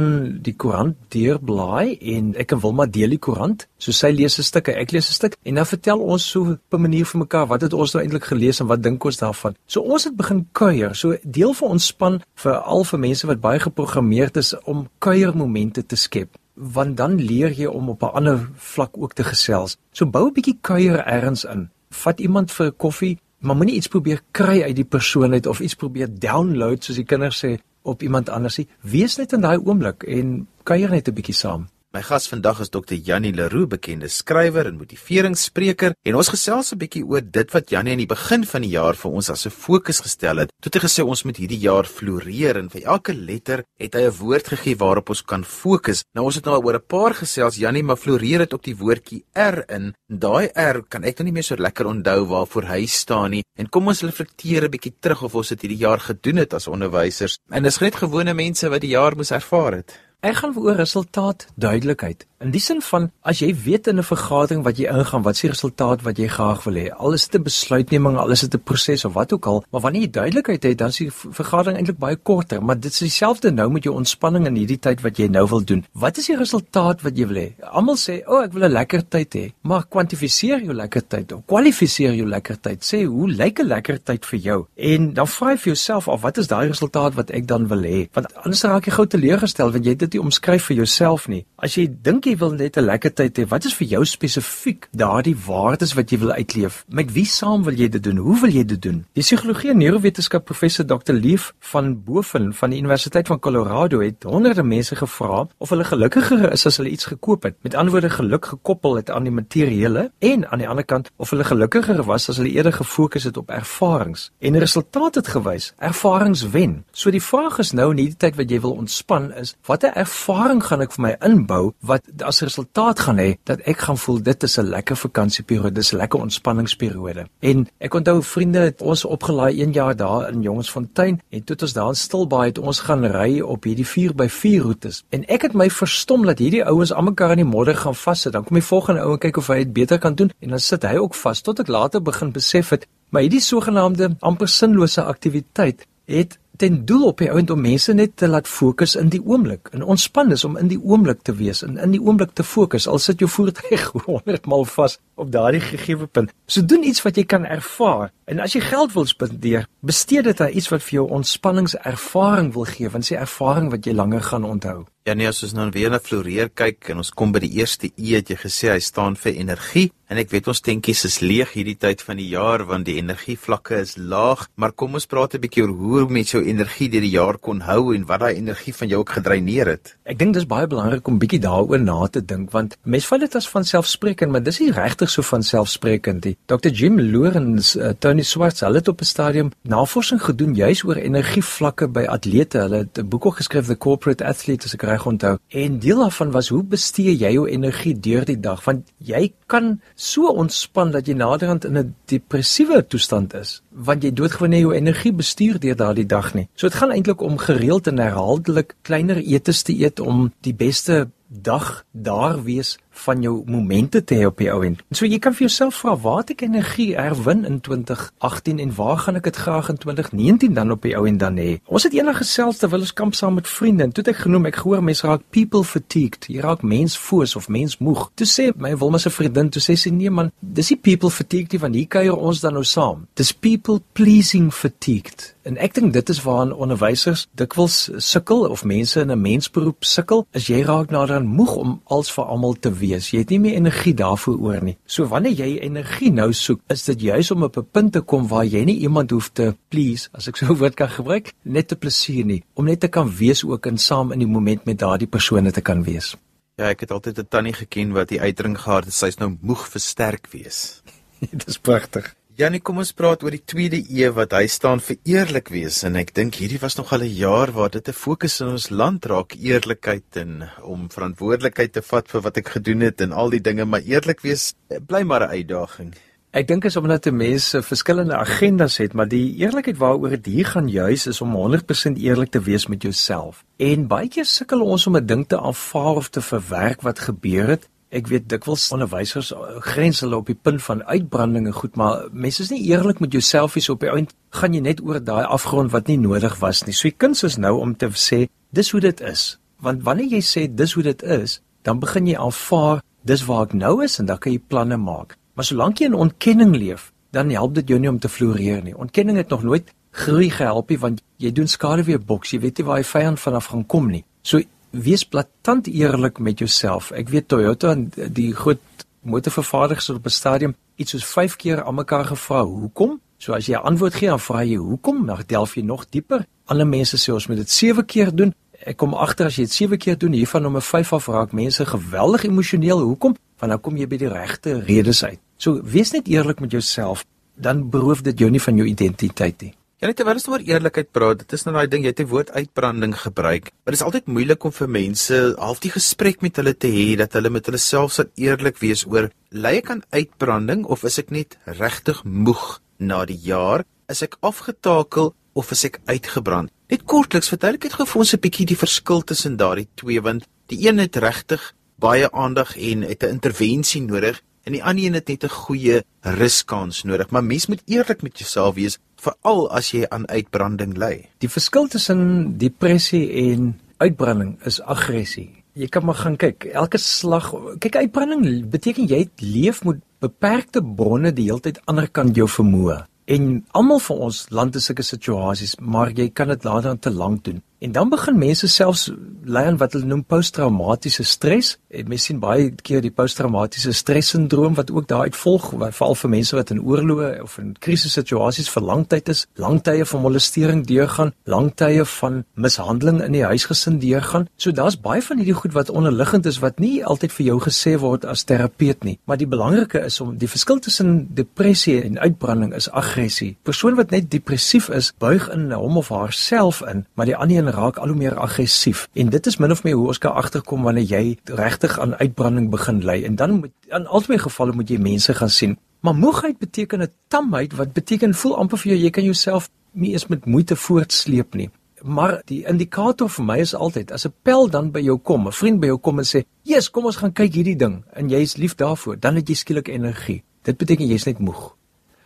die 0.47 0.55
koerant 0.55 0.95
deurblaai 1.11 1.99
en 2.15 2.29
ek 2.39 2.55
en 2.55 2.61
Wilma 2.63 2.87
deel 2.87 3.17
die 3.17 3.19
koerant. 3.19 3.67
So 3.83 3.91
sy 3.91 4.13
lees 4.15 4.39
'n 4.39 4.47
stuk, 4.47 4.69
ek 4.69 4.93
lees 4.93 5.11
'n 5.11 5.15
stuk 5.19 5.37
en 5.43 5.55
dan 5.55 5.67
vertel 5.67 5.99
ons 5.99 6.23
so 6.23 6.53
op 6.53 6.75
'n 6.75 6.81
manier 6.81 7.05
vir 7.05 7.19
mekaar 7.19 7.47
wat 7.49 7.63
het 7.63 7.73
ons 7.73 7.95
nou 7.95 8.03
eintlik 8.03 8.25
gelees 8.25 8.61
en 8.61 8.67
wat 8.67 8.83
dink 8.83 9.05
ons 9.05 9.19
daarvan. 9.19 9.57
So 9.67 9.81
ons 9.81 10.05
het 10.05 10.17
begin 10.17 10.47
kuier. 10.53 10.95
So 10.95 11.17
deel 11.25 11.53
van 11.53 11.69
ontspan 11.71 12.23
vir 12.35 12.53
al 12.53 12.85
vir 12.85 12.99
mense 12.99 13.27
wat 13.27 13.41
baie 13.41 13.59
geprogrammeerd 13.59 14.37
is 14.37 14.55
om 14.65 14.89
kuiermomente 14.99 15.87
te 15.87 15.97
skep 15.97 16.39
want 16.55 16.97
dan 16.97 17.17
leer 17.19 17.51
jy 17.51 17.67
om 17.67 17.89
op 17.89 18.03
'n 18.03 18.15
ander 18.15 18.49
vlak 18.55 18.97
ook 18.97 19.13
te 19.13 19.25
gesels. 19.25 19.77
So 19.93 20.07
bou 20.07 20.29
'n 20.29 20.33
bietjie 20.33 20.59
kuier 20.61 21.05
ergens 21.05 21.45
in. 21.45 21.71
Vat 21.91 22.21
iemand 22.21 22.53
vir 22.53 22.67
'n 22.67 22.77
koffie, 22.77 23.19
maar 23.39 23.57
moenie 23.57 23.75
iets 23.75 23.89
probeer 23.89 24.21
kry 24.31 24.63
uit 24.63 24.77
die 24.77 24.85
persoon 24.85 25.33
uit 25.33 25.47
of 25.47 25.61
iets 25.61 25.75
probeer 25.75 26.09
download 26.19 26.85
soos 26.85 26.97
die 26.97 27.05
kinders 27.05 27.45
sê 27.45 27.59
op 27.85 28.03
iemand 28.03 28.29
anders 28.33 28.57
nie. 28.57 28.69
Wees 28.81 29.17
net 29.21 29.33
in 29.37 29.45
daai 29.45 29.59
oomblik 29.61 30.03
en 30.09 30.47
kuier 30.65 30.91
net 30.91 31.09
'n 31.09 31.15
bietjie 31.15 31.37
saam. 31.37 31.69
My 31.95 32.01
gas 32.03 32.25
vandag 32.27 32.59
is 32.59 32.73
Dr. 32.75 32.97
Jannie 32.99 33.31
Leroux, 33.31 33.69
bekende 33.71 34.09
skrywer 34.11 34.67
en 34.67 34.81
motiveringsspreker, 34.81 35.93
en 36.03 36.17
ons 36.19 36.31
gesels 36.33 36.73
'n 36.73 36.79
bietjie 36.81 37.05
oor 37.07 37.23
dit 37.23 37.53
wat 37.55 37.71
Jannie 37.71 37.93
aan 37.93 38.03
die 38.03 38.11
begin 38.11 38.43
van 38.43 38.63
die 38.63 38.73
jaar 38.75 38.97
vir 38.99 39.11
ons 39.13 39.31
as 39.31 39.47
'n 39.47 39.51
fokus 39.51 40.01
gestel 40.01 40.39
het. 40.39 40.51
Toe 40.61 40.73
het 40.73 40.75
hy 40.75 40.89
gesê 40.89 41.07
ons 41.07 41.23
moet 41.23 41.37
hierdie 41.37 41.63
jaar 41.63 41.85
floreer 41.85 42.57
en 42.57 42.69
vir 42.69 42.83
elke 42.83 43.15
letter 43.15 43.63
het 43.79 43.95
hy 43.95 44.03
'n 44.09 44.19
woord 44.19 44.47
gegee 44.49 44.75
waarop 44.77 45.09
ons 45.09 45.23
kan 45.23 45.45
fokus. 45.45 46.03
Nou 46.15 46.27
ons 46.27 46.35
het 46.35 46.45
nou 46.45 46.65
oor 46.65 46.75
'n 46.75 46.89
paar 46.89 47.15
gesels 47.15 47.59
Jannie, 47.59 47.85
maar 47.85 47.97
floreer 47.97 48.41
het 48.41 48.55
ook 48.55 48.65
die 48.65 48.77
woordjie 48.77 49.25
R 49.33 49.63
in. 49.69 49.95
Daai 50.09 50.51
R 50.57 50.83
kan 50.89 51.05
ek 51.05 51.19
nou 51.19 51.25
nie 51.27 51.33
meer 51.33 51.45
so 51.45 51.55
lekker 51.55 51.87
onthou 51.87 52.27
waarvoor 52.27 52.65
hy 52.65 52.87
staan 52.87 53.31
nie. 53.31 53.45
En 53.57 53.69
kom 53.69 53.87
ons 53.87 54.03
reflekteer 54.03 54.65
'n 54.65 54.71
bietjie 54.71 54.95
terug 55.01 55.23
of 55.23 55.35
ons 55.37 55.49
dit 55.49 55.61
hierdie 55.61 55.87
jaar 55.87 56.01
gedoen 56.01 56.39
het 56.39 56.55
as 56.55 56.67
onderwysers. 56.67 57.39
En 57.53 57.63
dis 57.63 57.79
net 57.79 57.95
gewone 57.95 58.35
mense 58.35 58.69
wat 58.69 58.81
die 58.81 58.91
jaar 58.91 59.15
moes 59.15 59.31
ervaar 59.31 59.73
het. 59.75 60.01
Ek 60.25 60.39
gaan 60.41 60.55
oor 60.57 60.79
resultaat 60.81 61.45
duidelikheid. 61.61 62.25
In 62.45 62.53
die 62.53 62.61
sin 62.61 62.81
van 62.85 63.11
as 63.29 63.39
jy 63.41 63.51
weet 63.65 63.87
in 63.89 63.99
'n 64.01 64.05
vergadering 64.05 64.65
wat 64.65 64.77
jy 64.77 64.89
ingaan, 64.89 65.23
wat 65.23 65.37
se 65.37 65.49
resultaat 65.49 66.03
wat 66.03 66.19
jy 66.19 66.29
graag 66.29 66.65
wil 66.65 66.75
hê. 66.75 66.89
Al 66.97 67.13
is 67.13 67.29
dit 67.29 67.41
'n 67.41 67.45
besluitneming, 67.45 68.17
al 68.17 68.31
is 68.31 68.41
dit 68.41 68.55
'n 68.55 68.63
proses 68.65 69.05
of 69.05 69.13
wat 69.13 69.33
ook 69.33 69.47
al, 69.47 69.65
maar 69.71 69.81
wanneer 69.81 70.03
jy 70.03 70.11
duidelikheid 70.11 70.63
het, 70.63 70.79
dan 70.79 70.89
is 70.89 70.97
die 70.97 71.11
vergadering 71.11 71.77
eintlik 71.79 71.99
baie 71.99 72.17
korter, 72.17 72.63
maar 72.63 72.81
dit 72.81 72.93
is 72.93 72.99
dieselfde 72.99 73.51
nou 73.51 73.71
met 73.71 73.83
jou 73.83 73.95
ontspanning 73.95 74.47
in 74.47 74.57
hierdie 74.57 74.79
tyd 74.79 75.01
wat 75.03 75.17
jy 75.17 75.27
nou 75.29 75.47
wil 75.49 75.65
doen. 75.65 75.85
Wat 75.93 76.17
is 76.17 76.27
die 76.27 76.37
resultaat 76.37 77.03
wat 77.03 77.17
jy 77.17 77.27
wil 77.27 77.37
hê? 77.37 77.53
Almal 77.61 77.97
sê, 77.97 78.23
"O, 78.27 78.37
oh, 78.37 78.45
ek 78.45 78.53
wil 78.53 78.65
'n 78.65 78.73
lekker 78.73 79.09
tyd 79.09 79.35
hê." 79.35 79.53
Maar 79.63 79.85
kwantifiseer 79.89 80.63
jou 80.65 80.75
lekker 80.75 81.07
tyd 81.09 81.33
of 81.33 81.41
kwalifiseer 81.47 82.15
jou 82.15 82.27
lekker 82.27 82.61
tyd. 82.61 82.83
Sê, 82.83 83.05
"Hoe 83.05 83.29
lyk 83.29 83.61
'n 83.61 83.67
lekker 83.67 84.03
tyd 84.03 84.25
vir 84.25 84.39
jou?" 84.39 84.67
En 84.77 85.13
dan 85.13 85.27
vra 85.27 85.51
jy 85.51 85.57
vir 85.57 85.73
jouself 85.73 86.09
af, 86.09 86.21
"Wat 86.21 86.39
is 86.39 86.47
daai 86.47 86.69
resultaat 86.69 87.15
wat 87.15 87.31
ek 87.31 87.47
dan 87.47 87.69
wil 87.69 87.83
hê?" 87.83 88.09
Want 88.13 88.35
anders 88.35 88.63
raak 88.63 88.85
jy 88.85 88.93
gou 88.93 89.07
teleurgestel 89.07 89.71
want 89.71 89.85
jy 89.85 89.91
het 89.91 89.99
dit 89.99 90.14
nie 90.15 90.23
omskryf 90.23 90.71
vir 90.71 90.79
jouself 90.83 91.29
nie. 91.29 91.45
As 91.65 91.77
jy 91.79 91.87
dink 91.89 92.27
jy 92.29 92.37
wil 92.41 92.53
net 92.53 92.77
'n 92.77 92.85
lekker 92.85 93.15
tyd 93.15 93.39
hê, 93.39 93.45
wat 93.49 93.65
is 93.65 93.75
vir 93.75 93.89
jou 93.89 94.05
spesifiek 94.05 94.89
daardie 94.93 95.37
waardes 95.37 95.95
wat 95.95 96.11
jy 96.11 96.19
wil 96.19 96.33
uitleef? 96.33 96.85
Met 96.89 97.13
wie 97.13 97.25
saam 97.25 97.65
wil 97.65 97.75
jy 97.75 97.89
dit 97.89 98.03
doen? 98.03 98.17
Hoe 98.17 98.41
wil 98.41 98.51
jy 98.51 98.65
dit 98.65 98.83
doen? 98.83 99.05
Die 99.15 99.23
psigologie 99.23 99.71
en 99.71 99.79
neurowetenskap 99.79 100.45
professor 100.45 100.85
Dr. 100.85 101.13
Leef 101.13 101.55
van 101.61 102.03
Boven 102.05 102.55
van 102.55 102.71
die 102.71 102.79
Universiteit 102.79 103.27
van 103.27 103.41
Colorado 103.41 104.01
het 104.01 104.23
honderde 104.23 104.63
mense 104.63 104.97
gevra 104.97 105.47
of 105.59 105.71
hulle 105.71 105.85
gelukkiger 105.85 106.53
is 106.53 106.67
as 106.67 106.77
hulle 106.77 106.91
iets 106.91 107.05
gekoop 107.05 107.43
het. 107.43 107.57
Met 107.63 107.75
ander 107.75 107.93
woorde 107.93 108.11
geluk 108.11 108.47
gekoppel 108.47 108.97
het 108.97 109.11
aan 109.11 109.25
die 109.25 109.33
materiële 109.33 110.11
en 110.19 110.51
aan 110.51 110.59
die 110.59 110.69
ander 110.69 110.85
kant 110.85 111.11
of 111.17 111.31
hulle 111.31 111.45
gelukkiger 111.45 112.03
was 112.03 112.29
as 112.29 112.37
hulle 112.37 112.51
eerder 112.51 112.73
gefokus 112.73 113.25
het 113.25 113.37
op 113.37 113.51
ervarings. 113.51 114.31
En 114.39 114.53
die 114.53 114.61
resultaat 114.61 115.15
het 115.15 115.29
gewys, 115.29 115.73
ervarings 115.79 116.49
wen. 116.51 116.85
So 116.93 117.11
die 117.11 117.23
vraag 117.23 117.59
is 117.59 117.73
nou 117.73 117.91
in 117.91 117.99
hierdie 117.99 118.19
tyd 118.19 118.37
wat 118.37 118.51
jy 118.51 118.61
wil 118.61 118.77
ontspan 118.77 119.33
is, 119.33 119.57
watter 119.67 119.95
ervaring 120.05 120.63
gaan 120.65 120.85
ek 120.85 120.95
vir 120.97 121.05
my 121.07 121.13
inbou 121.29 121.73
wat 121.89 122.07
as 122.25 122.43
resultaat 122.45 123.03
gaan 123.07 123.21
hê 123.23 123.29
dat 123.49 123.63
ek 123.71 123.87
gaan 123.87 123.99
voel 124.01 124.21
dit 124.23 124.47
is 124.49 124.59
'n 124.59 124.71
lekker 124.75 124.97
vakansieperiode, 124.97 125.75
dis 125.75 125.93
'n 125.93 125.99
lekker 126.03 126.21
ontspanningsperiode. 126.21 127.27
En 127.41 127.67
ek 127.81 127.95
onthou 127.95 128.23
vriende 128.23 128.59
het 128.59 128.83
ons 128.83 129.05
opgelaai 129.05 129.61
een 129.61 129.73
jaar 129.73 129.97
daar 129.97 130.29
in 130.33 130.43
Jongensfontein 130.43 131.21
en 131.31 131.45
toe 131.45 131.55
het 131.55 131.63
ons 131.63 131.73
daar 131.73 131.89
in 131.89 131.95
Stilbaai 131.95 132.47
het 132.49 132.59
ons 132.59 132.81
gaan 132.81 133.05
ry 133.05 133.41
op 133.41 133.65
hierdie 133.65 133.87
4x4 133.87 134.63
roetes. 134.63 135.05
En 135.11 135.25
ek 135.29 135.43
het 135.43 135.55
my 135.55 135.71
verstom 135.71 136.27
dat 136.27 136.39
hierdie 136.39 136.65
ouens 136.65 136.93
almekaar 136.93 137.31
in 137.31 137.43
die 137.43 137.53
modder 137.57 137.77
gaan 137.77 137.95
vassit. 137.95 138.33
Dan 138.33 138.45
kom 138.45 138.57
die 138.57 138.67
volgende 138.67 139.01
ou 139.01 139.13
en 139.13 139.19
kyk 139.19 139.37
of 139.37 139.47
hy 139.47 139.65
dit 139.65 139.73
beter 139.73 139.99
kan 139.99 140.15
doen 140.15 140.31
en 140.41 140.49
dan 140.49 140.61
sit 140.61 140.83
hy 140.83 140.97
ook 140.97 141.15
vas 141.15 141.41
tot 141.41 141.61
ek 141.61 141.69
later 141.69 142.03
begin 142.03 142.33
besef 142.33 142.71
het 142.71 142.87
maar 143.11 143.23
hierdie 143.23 143.41
sogenaamde 143.41 144.17
amper 144.21 144.49
sinlose 144.49 145.03
aktiwiteit 145.03 145.87
het 146.11 146.39
ten 146.57 146.85
doel 146.85 147.07
op 147.07 147.19
die 147.19 147.31
ouend 147.31 147.51
om 147.51 147.61
mense 147.61 147.93
net 147.93 148.17
te 148.17 148.29
laat 148.29 148.49
fokus 148.49 148.95
in 148.97 149.09
die 149.09 149.23
oomblik. 149.25 149.69
En 149.73 149.83
ontspan 149.83 150.33
is 150.33 150.45
om 150.45 150.57
in 150.57 150.69
die 150.69 150.81
oomblik 150.81 151.23
te 151.23 151.35
wees 151.35 151.63
en 151.67 151.79
in 151.79 151.91
die 151.91 152.01
oomblik 152.01 152.33
te 152.33 152.45
fokus. 152.45 152.87
Al 152.87 152.99
sit 153.03 153.19
jou 153.19 153.31
voertuig 153.31 153.91
100 154.07 154.47
mal 154.47 154.65
vas 154.65 154.99
op 155.15 155.31
daardie 155.33 155.61
gegeewe 155.61 156.07
punt. 156.07 156.33
So 156.47 156.65
doen 156.65 156.85
iets 156.85 157.03
wat 157.03 157.17
jy 157.17 157.25
kan 157.25 157.45
ervaar. 157.45 158.13
En 158.25 158.41
as 158.41 158.55
jy 158.55 158.63
geld 158.65 158.95
wil 158.95 159.07
spandeer, 159.07 159.69
bestee 159.81 160.23
dit 160.23 160.41
aan 160.41 160.55
iets 160.55 160.71
wat 160.73 160.83
vir 160.83 161.01
jou 161.01 161.09
ontspanningservaring 161.11 162.53
wil 162.55 162.67
gee, 162.71 162.89
want 162.89 163.09
dis 163.09 163.17
'n 163.17 163.23
ervaring 163.27 163.71
wat 163.71 163.85
jy 163.85 163.93
langer 163.93 164.23
gaan 164.23 164.45
onthou. 164.45 164.85
Ja 165.05 165.13
nee, 165.13 165.27
as 165.29 165.43
ons 165.45 165.53
nou 165.53 165.67
weer 165.69 165.91
na 165.93 165.99
floreer 166.01 166.49
kyk 166.57 166.89
en 166.95 167.03
ons 167.03 167.11
kom 167.13 167.33
by 167.35 167.43
die 167.45 167.51
eerste 167.59 167.91
E 167.93 168.15
het 168.15 168.31
jy 168.33 168.39
gesê 168.41 168.71
hy 168.73 168.79
staan 168.81 169.19
vir 169.21 169.35
energie 169.37 169.91
en 170.15 170.21
ek 170.21 170.31
weet 170.33 170.49
ons 170.53 170.61
tentjies 170.65 171.05
is 171.09 171.19
leeg 171.25 171.55
hierdie 171.57 171.77
tyd 171.81 172.03
van 172.05 172.19
die 172.21 172.29
jaar 172.31 172.63
want 172.69 172.87
die 172.89 172.97
energievlakke 173.01 173.81
is 173.81 173.95
laag, 173.97 174.47
maar 174.61 174.73
kom 174.73 174.95
ons 174.99 175.09
praat 175.11 175.35
'n 175.35 175.41
bietjie 175.41 175.65
oor 175.65 175.75
hoe 175.75 176.09
mens 176.09 176.33
jou 176.33 176.43
energie 176.45 176.89
deur 176.89 177.05
die 177.05 177.17
jaar 177.17 177.39
kon 177.39 177.61
hou 177.61 177.95
en 177.95 178.05
wat 178.07 178.21
daai 178.21 178.37
energie 178.37 178.73
van 178.73 178.89
jou 178.89 179.01
ook 179.01 179.13
gedreineer 179.19 179.67
het. 179.67 179.97
Ek 180.05 180.19
dink 180.19 180.35
dis 180.35 180.47
baie 180.47 180.67
belangrik 180.67 181.09
om 181.09 181.19
bietjie 181.19 181.41
daaroor 181.41 181.81
na 181.81 182.07
te 182.07 182.21
dink 182.21 182.53
want 182.53 182.77
mense 182.85 183.09
vat 183.09 183.21
dit 183.21 183.37
as 183.37 183.49
van 183.49 183.65
selfsprekend, 183.65 184.33
maar 184.33 184.43
dis 184.43 184.61
nie 184.61 184.71
regtig 184.73 185.11
so 185.11 185.23
van 185.23 185.43
selfsprekend 185.43 186.25
nie. 186.25 186.37
Dr. 186.47 186.69
Jim 186.69 187.01
Lorenz, 187.01 187.77
uh, 187.77 187.93
Tony 187.99 188.23
Swarts, 188.23 188.61
hulle 188.61 188.79
het 188.79 188.89
op 188.89 189.01
'n 189.01 189.05
stadium 189.05 189.53
navorsing 189.63 190.21
gedoen 190.23 190.55
juis 190.55 190.85
oor 190.85 190.97
energievlakke 190.97 191.89
by 191.89 192.05
atlete. 192.05 192.59
Hulle 192.59 192.77
het 192.77 192.99
'n 192.99 193.09
boek 193.09 193.37
geskryf 193.37 193.67
The 193.67 193.77
Corporate 193.77 194.25
Athlete 194.25 194.65
as 194.65 194.75
ek 194.75 194.94
reg 194.95 195.07
onthou. 195.11 195.35
En 195.49 195.79
deel 195.83 196.03
daarvan 196.05 196.33
was 196.35 196.49
hoe 196.55 196.63
bestee 196.63 197.13
jy 197.13 197.33
jou 197.37 197.47
energie 197.51 197.95
deur 197.95 198.25
die 198.25 198.39
dag? 198.41 198.63
Want 198.65 198.91
jy 198.99 199.33
kan 199.51 199.81
so 199.95 200.33
ontspan 200.33 200.95
dat 200.95 201.09
jy 201.11 201.17
naderhand 201.19 201.65
in 201.69 201.79
'n 201.79 201.95
depressiewe 202.11 202.85
toestand 202.87 203.35
is, 203.35 203.63
want 203.71 204.03
jy 204.03 204.13
doodgewoon 204.13 204.51
nie 204.51 204.61
jou 204.61 204.75
energie 204.75 205.13
bestuur 205.13 205.61
deur 205.61 205.77
daardie 205.77 206.07
dag 206.07 206.35
nie. 206.35 206.49
So 206.55 206.69
dit 206.69 206.79
gaan 206.79 206.93
eintlik 206.93 207.21
om 207.21 207.39
gereeld 207.39 207.87
en 207.87 207.99
herhaaldelik 207.99 208.75
kleiner 208.83 209.17
etes 209.17 209.63
te 209.63 209.73
eet 209.73 210.01
om 210.01 210.33
die 210.41 210.55
beste 210.55 211.09
dag 211.29 211.85
daar 211.91 212.43
wees 212.43 212.79
van 212.91 213.23
jou 213.23 213.43
momente 213.47 214.05
te 214.05 214.15
hê 214.15 214.27
op 214.27 214.39
die 214.39 214.51
ou 214.53 214.63
end. 214.65 214.83
So 214.95 215.07
jy 215.07 215.19
kan 215.19 215.35
vir 215.35 215.47
jouself 215.47 215.81
vra 215.83 215.97
waar 215.99 216.21
het 216.23 216.35
ek 216.37 216.45
energie 216.47 216.95
herwin 216.95 217.45
in 217.49 217.59
2018 217.65 218.61
en 218.63 218.75
waar 218.77 219.03
gaan 219.03 219.19
ek 219.19 219.27
dit 219.31 219.41
graag 219.45 219.71
in 219.73 219.81
2019 219.83 220.55
dan 220.55 220.71
op 220.71 220.87
die 220.87 220.95
ou 220.97 221.07
end 221.09 221.21
dan 221.23 221.39
hê? 221.41 221.59
Ons 221.67 221.89
het 221.89 221.97
eendag 221.97 222.21
gesels 222.23 222.63
terwyl 222.63 222.87
ons 222.87 222.95
kamp 222.95 223.19
saam 223.19 223.35
met 223.41 223.51
vriende 223.51 223.89
en 223.89 223.93
toe 223.93 224.05
het 224.05 224.15
ek 224.15 224.23
genoem 224.27 224.51
ek 224.53 224.63
hoor 224.63 224.85
mense 224.85 225.07
raak 225.07 225.27
people 225.35 225.65
fatigued. 225.67 226.31
Jy 226.31 226.45
raak 226.45 226.63
mens 226.63 226.97
foos 226.97 227.35
of 227.37 227.49
mens 227.49 227.79
moeg. 227.83 228.07
Toe 228.15 228.29
sê 228.29 228.51
my 228.55 228.77
Wilma 228.79 229.03
se 229.03 229.11
vriendin, 229.11 229.51
toe 229.51 229.63
sê 229.63 229.77
sy 229.79 229.91
nee 229.95 230.11
man, 230.11 230.31
dis 230.41 230.71
nie 230.71 230.81
people 230.81 231.11
fatigued 231.11 231.55
nie 231.55 231.63
want 231.63 231.79
hier 231.79 231.91
kuier 231.91 232.15
ons 232.17 232.45
dan 232.45 232.55
nou 232.55 232.65
saam. 232.65 233.09
Dis 233.19 233.35
people 233.35 233.83
pleasing 233.95 234.53
fatigued. 234.55 235.34
En 235.45 235.59
ek 235.61 235.75
dink 235.77 235.93
dit 235.93 236.09
is 236.09 236.23
waaraan 236.25 236.55
onderwysers 236.57 237.27
dikwels 237.37 237.91
sukkel 238.01 238.47
of 238.49 238.63
mense 238.65 239.01
in 239.01 239.11
'n 239.13 239.21
mensberoep 239.21 239.85
sukkel, 239.85 240.27
is 240.33 240.47
jy 240.49 240.63
raak 240.65 240.91
nader 240.91 241.17
aan 241.17 241.27
moeg 241.27 241.57
om 241.57 241.81
als 241.85 242.13
vir 242.13 242.25
almal 242.25 242.55
te 242.55 242.73
wees. 242.73 243.11
Jy 243.11 243.19
het 243.19 243.31
nie 243.31 243.41
meer 243.41 243.55
energie 243.55 243.95
daarvoor 243.95 244.39
oor 244.39 244.65
nie. 244.65 244.77
So 244.87 245.05
wanneer 245.05 245.33
jy 245.33 245.59
energie 245.59 246.13
nou 246.13 246.33
soek, 246.33 246.61
is 246.69 246.85
dit 246.85 247.01
juis 247.01 247.31
om 247.31 247.43
op 247.43 247.57
'n 247.57 247.67
punt 247.73 247.93
te 247.93 248.01
kom 248.01 248.29
waar 248.29 248.45
jy 248.45 248.65
nie 248.65 248.79
iemand 248.79 249.11
hoef 249.11 249.29
te 249.33 249.55
please, 249.69 250.09
as 250.13 250.29
ek 250.29 250.37
so 250.37 250.47
'n 250.47 250.57
woord 250.57 250.75
kan 250.75 250.89
gebruik, 250.89 251.33
net 251.43 251.69
te 251.69 251.77
plesier 251.77 252.25
nie, 252.25 252.43
om 252.55 252.65
net 252.65 252.81
te 252.81 252.89
kan 252.89 253.17
wees 253.17 253.45
ook 253.45 253.67
in 253.67 253.79
saam 253.79 254.13
in 254.13 254.19
die 254.19 254.29
moment 254.29 254.65
met 254.65 254.79
daardie 254.79 255.09
persone 255.09 255.51
te 255.53 255.61
kan 255.61 255.85
wees. 255.85 256.17
Ja, 256.57 256.69
ek 256.69 256.81
het 256.81 256.91
altyd 256.91 257.19
'n 257.19 257.27
tannie 257.29 257.53
geken 257.53 257.93
wat 257.93 258.09
die 258.09 258.21
uitdrukking 258.21 258.61
gehad 258.61 258.85
het, 258.85 258.95
sy's 258.95 259.19
nou 259.19 259.37
moeg 259.41 259.69
vir 259.69 259.81
sterk 259.81 260.27
wees. 260.31 260.83
Dis 261.47 261.59
pragtig. 261.59 262.15
Janie, 262.35 262.59
kom 262.59 262.81
ons 262.83 262.89
praat 262.99 263.21
oor 263.23 263.31
die 263.31 263.45
tweede 263.47 263.79
E 263.79 264.09
wat 264.11 264.33
hy 264.35 264.49
staan 264.51 264.81
vir 264.83 264.97
eerlik 265.07 265.53
wees 265.55 265.77
en 265.87 265.95
ek 266.01 266.09
dink 266.17 266.35
hierdie 266.41 266.59
was 266.59 266.75
nog 266.75 266.91
al 266.91 267.05
'n 267.07 267.15
jaar 267.15 267.53
waar 267.55 267.71
dit 267.71 267.89
'n 267.89 267.95
fokus 267.95 268.41
in 268.41 268.49
ons 268.49 268.71
land 268.71 269.07
raak 269.07 269.37
eerlikheid 269.39 270.17
en 270.17 270.43
om 270.63 270.91
verantwoordelikheid 270.91 271.73
te 271.73 271.83
vat 271.83 272.09
vir 272.11 272.21
wat 272.21 272.37
ek 272.37 272.49
gedoen 272.57 272.81
het 272.81 273.01
en 273.01 273.13
al 273.13 273.31
die 273.31 273.41
dinge, 273.41 273.65
maar 273.65 273.87
eerlik 273.87 274.21
wees 274.23 274.55
eh, 274.69 274.79
bly 274.83 275.03
maar 275.05 275.23
'n 275.23 275.31
uitdaging. 275.31 275.95
Ek 276.33 276.49
dink 276.49 276.65
is 276.65 276.77
omdat 276.77 277.07
'n 277.07 277.17
mens 277.17 277.55
verskillende 277.55 278.17
agendas 278.17 278.79
het, 278.79 278.95
maar 278.95 279.09
die 279.09 279.37
eerlikheid 279.37 279.79
waaroor 279.79 280.11
dit 280.11 280.27
hier 280.27 280.47
gaan 280.47 280.69
juis 280.69 281.07
is 281.07 281.21
om 281.21 281.35
100% 281.35 281.99
eerlik 281.99 282.31
te 282.31 282.41
wees 282.41 282.67
met 282.67 282.83
jouself. 282.83 283.45
En 283.59 283.87
baie 283.87 284.09
keer 284.09 284.25
sukkel 284.25 284.61
ons 284.61 284.87
om 284.87 284.97
'n 284.97 285.07
ding 285.07 285.29
te 285.29 285.39
aanvaar 285.39 285.95
of 285.95 286.09
te 286.09 286.21
verwerk 286.21 286.83
wat 286.83 286.99
gebeur 286.99 287.47
het 287.47 287.69
Ek 287.95 288.09
weet 288.11 288.27
dikwels 288.27 288.67
onderwysers 288.75 289.31
uh, 289.31 289.61
grens 289.63 290.01
hulle 290.03 290.19
op 290.19 290.27
die 290.27 290.35
punt 290.35 290.63
van 290.65 290.83
uitbrandinge 290.83 291.53
goed, 291.55 291.77
maar 291.79 292.09
mense 292.11 292.43
is 292.43 292.51
nie 292.51 292.65
eerlik 292.67 292.99
met 293.05 293.15
jouself 293.15 293.55
is 293.61 293.71
op 293.71 293.85
die 293.85 293.93
eind 293.93 294.15
gaan 294.35 294.57
jy 294.57 294.63
net 294.65 294.83
oor 294.83 294.99
daai 294.99 295.23
afgrond 295.23 295.71
wat 295.71 295.87
nie 295.87 296.01
nodig 296.03 296.35
was 296.43 296.65
nie. 296.67 296.75
So 296.75 296.91
die 296.91 296.99
kuns 296.99 297.23
is 297.23 297.39
nou 297.39 297.55
om 297.63 297.77
te 297.79 297.93
sê 297.95 298.25
dis 298.51 298.73
hoe 298.75 298.83
dit 298.83 299.05
is. 299.07 299.37
Want 299.63 299.85
wanneer 299.87 300.17
jy 300.17 300.23
sê 300.27 300.49
dis 300.51 300.75
hoe 300.75 300.83
dit 300.83 301.05
is, 301.07 301.39
dan 301.63 301.79
begin 301.81 302.11
jy 302.11 302.19
aanvaar 302.19 302.83
dis 303.07 303.23
waar 303.29 303.47
ek 303.47 303.55
nou 303.55 303.77
is 303.85 304.01
en 304.03 304.11
dan 304.11 304.19
kan 304.19 304.35
jy 304.35 304.43
planne 304.43 304.81
maak. 304.81 305.15
Maar 305.39 305.47
solank 305.47 305.79
jy 305.79 305.93
in 305.93 305.99
ontkenning 306.07 306.55
leef, 306.57 306.91
dan 307.15 307.31
help 307.31 307.55
dit 307.55 307.71
jou 307.71 307.79
nie 307.79 307.91
om 307.93 308.01
te 308.03 308.11
floreer 308.11 308.63
nie. 308.65 308.75
Ontkenning 308.75 309.21
het 309.21 309.31
nog 309.31 309.47
nooit 309.47 309.71
groei 309.95 310.33
gehelp 310.35 310.73
nie 310.73 310.81
want 310.83 311.03
jy 311.23 311.31
doen 311.31 311.47
skade 311.47 311.87
weer 311.87 312.03
boks, 312.03 312.35
jy 312.35 312.43
weet 312.43 312.59
nie 312.59 312.67
waar 312.67 312.83
jy 312.83 312.89
vyand 312.91 313.23
vanaf 313.23 313.53
gaan 313.53 313.67
kom 313.71 313.87
nie. 313.93 314.03
So 314.27 314.43
wees 314.75 315.05
blaatant 315.05 315.67
eerlik 315.67 316.19
met 316.19 316.39
jouself. 316.39 316.91
Ek 316.91 317.09
weet 317.09 317.29
Toyota 317.29 317.71
en 317.75 317.89
die 317.95 318.33
groot 318.35 318.61
motorvervaardigers 319.05 319.91
op 319.91 320.07
'n 320.07 320.11
stadium 320.11 320.55
iets 320.77 320.91
soos 320.91 321.05
5 321.05 321.37
keer 321.37 321.65
aan 321.65 321.75
mekaar 321.75 322.05
gevra, 322.05 322.45
"Hoekom?" 322.45 323.01
So 323.19 323.33
as 323.33 323.47
jy 323.47 323.55
'n 323.55 323.63
antwoord 323.63 323.95
gee, 323.95 324.09
dan 324.09 324.21
vra 324.21 324.43
jy, 324.43 324.57
"Hoekom?" 324.57 325.07
Dan 325.07 325.23
delf 325.27 325.55
jy 325.55 325.63
nog 325.63 325.87
dieper. 325.89 326.27
Alle 326.45 326.65
mense 326.65 326.97
sê 326.97 327.13
ons 327.13 327.27
moet 327.27 327.37
dit 327.37 327.51
7 327.51 327.85
keer 327.85 328.15
doen. 328.15 328.35
Ek 328.65 328.77
kom 328.77 328.95
agter 328.95 329.27
as 329.27 329.37
jy 329.37 329.43
dit 329.43 329.53
7 329.53 329.79
keer 329.79 329.99
doen, 329.99 330.13
hiervan 330.13 330.43
nommer 330.43 330.63
5 330.63 330.93
af 330.93 331.07
raak 331.07 331.33
mense 331.33 331.67
geweldig 331.67 332.25
emosioneel. 332.25 332.81
Hoekom? 332.81 333.17
Want 333.39 333.53
dan 333.53 333.61
kom 333.61 333.77
jy 333.77 333.87
by 333.87 333.97
die 333.97 334.09
regte 334.09 334.61
redes 334.61 335.05
uit. 335.05 335.19
So 335.37 335.63
wees 335.63 335.91
net 335.91 336.07
eerlik 336.07 336.41
met 336.41 336.51
jouself, 336.51 337.05
dan 337.35 337.71
beroof 337.71 338.03
dit 338.03 338.19
jou 338.19 338.31
nie 338.31 338.43
van 338.43 338.57
jou 338.57 338.69
identiteit 338.69 339.41
nie. 339.43 339.55
Ja 339.85 339.91
net 339.91 339.99
terwyl 340.01 340.17
ons 340.17 340.31
oor 340.33 340.41
eerlikheid 340.41 340.87
praat, 340.97 341.19
dit 341.21 341.33
is 341.37 341.43
nou 341.45 341.53
daai 341.53 341.69
ding 341.69 341.83
jy 341.85 341.91
het 341.91 341.99
die 341.99 342.07
woord 342.09 342.31
uitbranding 342.33 342.95
gebruik. 342.97 343.51
Maar 343.53 343.75
dit 343.75 343.77
is 343.77 343.83
altyd 343.85 344.07
moeilik 344.09 344.47
om 344.49 344.55
vir 344.57 344.71
mense 344.73 345.19
half 345.37 345.61
die 345.61 345.73
gesprek 345.75 346.25
met 346.25 346.41
hulle 346.41 346.55
te 346.57 346.71
hê 346.73 346.87
dat 346.97 347.13
hulle 347.19 347.29
met 347.35 347.51
hulle 347.51 347.61
self 347.61 347.93
sal 347.93 348.09
eerlik 348.17 348.63
wees 348.63 348.87
oor 348.89 349.11
lei 349.29 349.59
ek 349.59 349.69
aan 349.75 349.85
uitbranding 349.93 350.65
of 350.73 350.87
is 350.89 350.97
ek 351.03 351.13
net 351.13 351.37
regtig 351.61 352.01
moeg 352.09 352.47
na 352.81 353.03
die 353.05 353.19
jaar? 353.29 353.67
Is 353.93 354.01
ek 354.09 354.17
afgetakel 354.25 355.13
of 355.37 355.53
is 355.53 355.67
ek 355.69 355.83
uitgebrand? 355.85 356.49
Net 356.73 356.89
kortliks 356.89 357.29
vertel 357.35 357.61
ek 357.61 357.69
net 357.69 357.77
gou 357.77 357.85
vir 357.85 358.05
ons 358.07 358.15
'n 358.17 358.25
bietjie 358.25 358.49
die 358.55 358.63
verskil 358.65 359.05
tussen 359.05 359.37
daardie 359.37 359.69
twee 359.77 360.01
want 360.01 360.25
die 360.49 360.65
een 360.65 360.81
het 360.81 360.97
regtig 360.97 361.53
baie 361.77 362.09
aandag 362.09 362.57
en 362.57 362.89
het 362.89 363.05
'n 363.05 363.21
intervensie 363.21 363.85
nodig 363.85 364.25
en 364.45 364.57
die 364.57 364.63
ander 364.63 364.85
een 364.85 364.99
het 364.99 365.09
net 365.09 365.25
'n 365.25 365.29
goeie 365.29 365.83
ruskans 366.01 366.83
nodig. 366.83 367.11
Maar 367.11 367.25
mens 367.25 367.47
moet 367.47 367.63
eerlik 367.65 368.03
met 368.03 368.19
jouself 368.19 368.55
wees 368.55 368.79
veral 368.97 369.51
as 369.51 369.71
jy 369.71 369.87
aan 369.89 370.09
uitbranding 370.09 370.77
ly. 370.77 371.09
Die 371.19 371.29
verskil 371.29 371.67
tussen 371.67 372.35
depressie 372.39 373.11
en 373.13 373.61
uitbranding 373.77 374.39
is 374.45 374.61
aggressie. 374.61 375.45
Jy 375.55 375.67
kan 375.67 375.85
maar 375.85 375.95
gaan 375.95 376.17
kyk. 376.17 376.45
Elke 376.45 376.79
slag, 376.79 377.35
kyk 377.59 377.77
uitbranding 377.77 378.49
beteken 378.51 378.87
jy 378.87 379.09
leef 379.17 379.65
met 379.65 379.77
beperkte 379.99 380.63
bronne 380.63 381.13
die 381.13 381.29
heeltyd 381.31 381.61
ander 381.65 381.89
kan 381.89 382.13
jou 382.13 382.29
vermoë. 382.29 382.85
En 383.05 383.45
almal 383.53 383.79
van 383.85 383.97
ons 384.07 384.27
land 384.31 384.55
is 384.57 384.65
sulke 384.65 384.83
situasies, 384.83 385.59
maar 385.61 385.93
jy 385.93 386.09
kan 386.09 386.29
dit 386.33 386.45
later 386.45 386.79
te 386.79 386.91
lank 386.91 387.25
doen. 387.25 387.43
En 387.65 387.73
dan 387.73 387.89
begin 387.89 388.19
mense 388.19 388.49
selfs 388.49 388.91
ly 389.25 389.41
aan 389.49 389.57
wat 389.57 389.73
hulle 389.73 389.87
noem 389.89 390.03
posttraumatiese 390.05 391.05
stres. 391.09 391.55
Mense 391.89 392.11
sien 392.11 392.19
baie 392.21 392.51
keer 392.61 392.83
die 392.85 392.93
posttraumatiese 392.93 393.73
stressindroom 393.73 394.59
wat 394.59 394.69
ook 394.71 394.85
daaruit 394.91 395.17
volg, 395.17 395.47
veral 395.63 395.97
vir 395.97 396.13
mense 396.13 396.37
wat 396.37 396.53
in 396.53 396.61
oorloë 396.61 397.09
of 397.25 397.39
in 397.41 397.55
krisissituasies 397.65 398.51
vir 398.53 398.67
lang 398.69 398.85
tyd 398.93 399.09
is, 399.09 399.23
lang 399.41 399.63
tye 399.65 399.87
van 399.89 400.03
molestering 400.05 400.61
deurgaan, 400.69 401.15
lang 401.25 401.49
tye 401.57 401.87
van 401.95 402.19
mishandeling 402.35 403.01
in 403.07 403.17
die 403.17 403.25
huisgesin 403.25 403.81
deurgaan. 403.81 404.29
So 404.37 404.53
daar's 404.53 404.77
baie 404.77 405.01
van 405.07 405.23
hierdie 405.23 405.39
goed 405.41 405.57
wat 405.57 405.73
onderliggend 405.73 406.29
is 406.29 406.43
wat 406.45 406.61
nie 406.61 406.85
altyd 406.85 407.17
vir 407.17 407.27
jou 407.31 407.39
gesê 407.47 407.79
word 407.81 408.05
as 408.05 408.27
terapeut 408.29 408.85
nie. 408.85 408.99
Maar 409.09 409.23
die 409.25 409.31
belangrike 409.31 409.87
is 409.89 410.03
om 410.05 410.19
die 410.21 410.29
verskil 410.29 410.61
tussen 410.61 411.09
depressie 411.17 411.81
en 411.81 411.97
uitbranding 411.97 412.53
is 412.53 412.69
aggressie. 412.69 413.39
Persoon 413.49 413.81
wat 413.81 413.97
net 413.97 414.13
depressief 414.13 414.69
is, 414.69 414.93
buig 415.01 415.31
in 415.33 415.49
hom 415.57 415.81
of 415.81 415.89
haarself 415.89 416.61
in, 416.69 416.85
maar 416.93 417.09
die 417.09 417.17
ander 417.17 417.54
raak 417.55 417.79
al 417.79 417.93
hoe 417.93 417.97
meer 417.97 418.17
aggressief 418.19 418.89
en 418.93 419.11
dit 419.15 419.27
is 419.31 419.39
min 419.43 419.55
of 419.55 419.63
meer 419.65 419.77
hoe 419.79 419.87
ons 419.93 420.01
kan 420.03 420.15
agterkom 420.21 420.63
wanneer 420.67 420.89
jy 420.91 421.19
regtig 421.41 421.79
aan 421.81 421.95
uitbranding 422.01 422.51
begin 422.51 422.83
ly. 422.85 423.03
En 423.09 423.17
dan 423.17 423.39
moet 423.41 423.53
in 423.71 423.87
albei 423.87 424.19
gevalle 424.19 424.53
moet 424.53 424.71
jy 424.71 424.79
mense 424.79 425.15
gaan 425.15 425.31
sien. 425.31 425.59
Maar 425.81 425.95
moegheid 425.95 426.39
beteken 426.39 426.83
'n 426.83 426.93
tamheid 427.09 427.53
wat 427.57 427.73
beteken 427.73 428.15
voel 428.15 428.37
amper 428.37 428.59
vir 428.59 428.73
jou 428.73 428.81
jy 428.83 428.91
kan 428.91 429.05
jouself 429.05 429.51
nie 429.73 429.93
eens 429.93 430.07
met 430.07 430.27
moeite 430.27 430.57
voortsleep 430.57 431.35
nie. 431.35 431.51
Maar 431.83 432.23
die 432.25 432.47
indikator 432.47 433.09
vir 433.09 433.25
my 433.25 433.39
is 433.39 433.55
altyd 433.55 433.93
as 433.93 434.07
'n 434.07 434.15
pel 434.23 434.49
dan 434.51 434.71
by 434.71 434.81
jou 434.81 434.99
kom 434.99 435.27
'n 435.27 435.33
vriend 435.33 435.61
by 435.61 435.67
jou 435.67 435.79
kom 435.79 435.99
en 435.99 436.05
sê 436.05 436.25
"Jesus 436.43 436.71
kom 436.71 436.85
ons 436.85 436.97
gaan 436.97 437.13
kyk 437.13 437.35
hierdie 437.35 437.57
ding" 437.57 437.85
en 437.93 438.09
jy's 438.09 438.37
lief 438.37 438.55
daarvoor 438.55 439.01
dan 439.01 439.15
het 439.15 439.29
jy 439.29 439.35
skielik 439.35 439.69
energie. 439.69 440.23
Dit 440.43 440.57
beteken 440.57 440.87
jy's 440.87 441.05
net 441.05 441.19
moeg. 441.19 441.57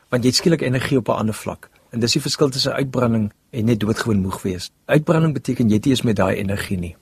Want 0.08 0.22
jy 0.22 0.28
het 0.28 0.37
skielik 0.37 0.62
energie 0.62 0.98
op 0.98 1.08
'n 1.08 1.18
ander 1.18 1.34
vlak 1.34 1.70
En 1.90 2.01
dis 2.01 2.12
die 2.12 2.20
verskil 2.20 2.51
tussen 2.53 2.77
uitbranding 2.77 3.31
en 3.51 3.64
net 3.64 3.81
doodgewoon 3.81 4.20
moeg 4.20 4.42
wees. 4.42 4.70
Uitbranding 4.85 5.33
beteken 5.33 5.68
jy 5.68 5.81
het 5.81 5.87
eers 5.87 6.03
met 6.05 6.16
daai 6.16 6.37
energie 6.37 6.79
nie. 6.79 6.96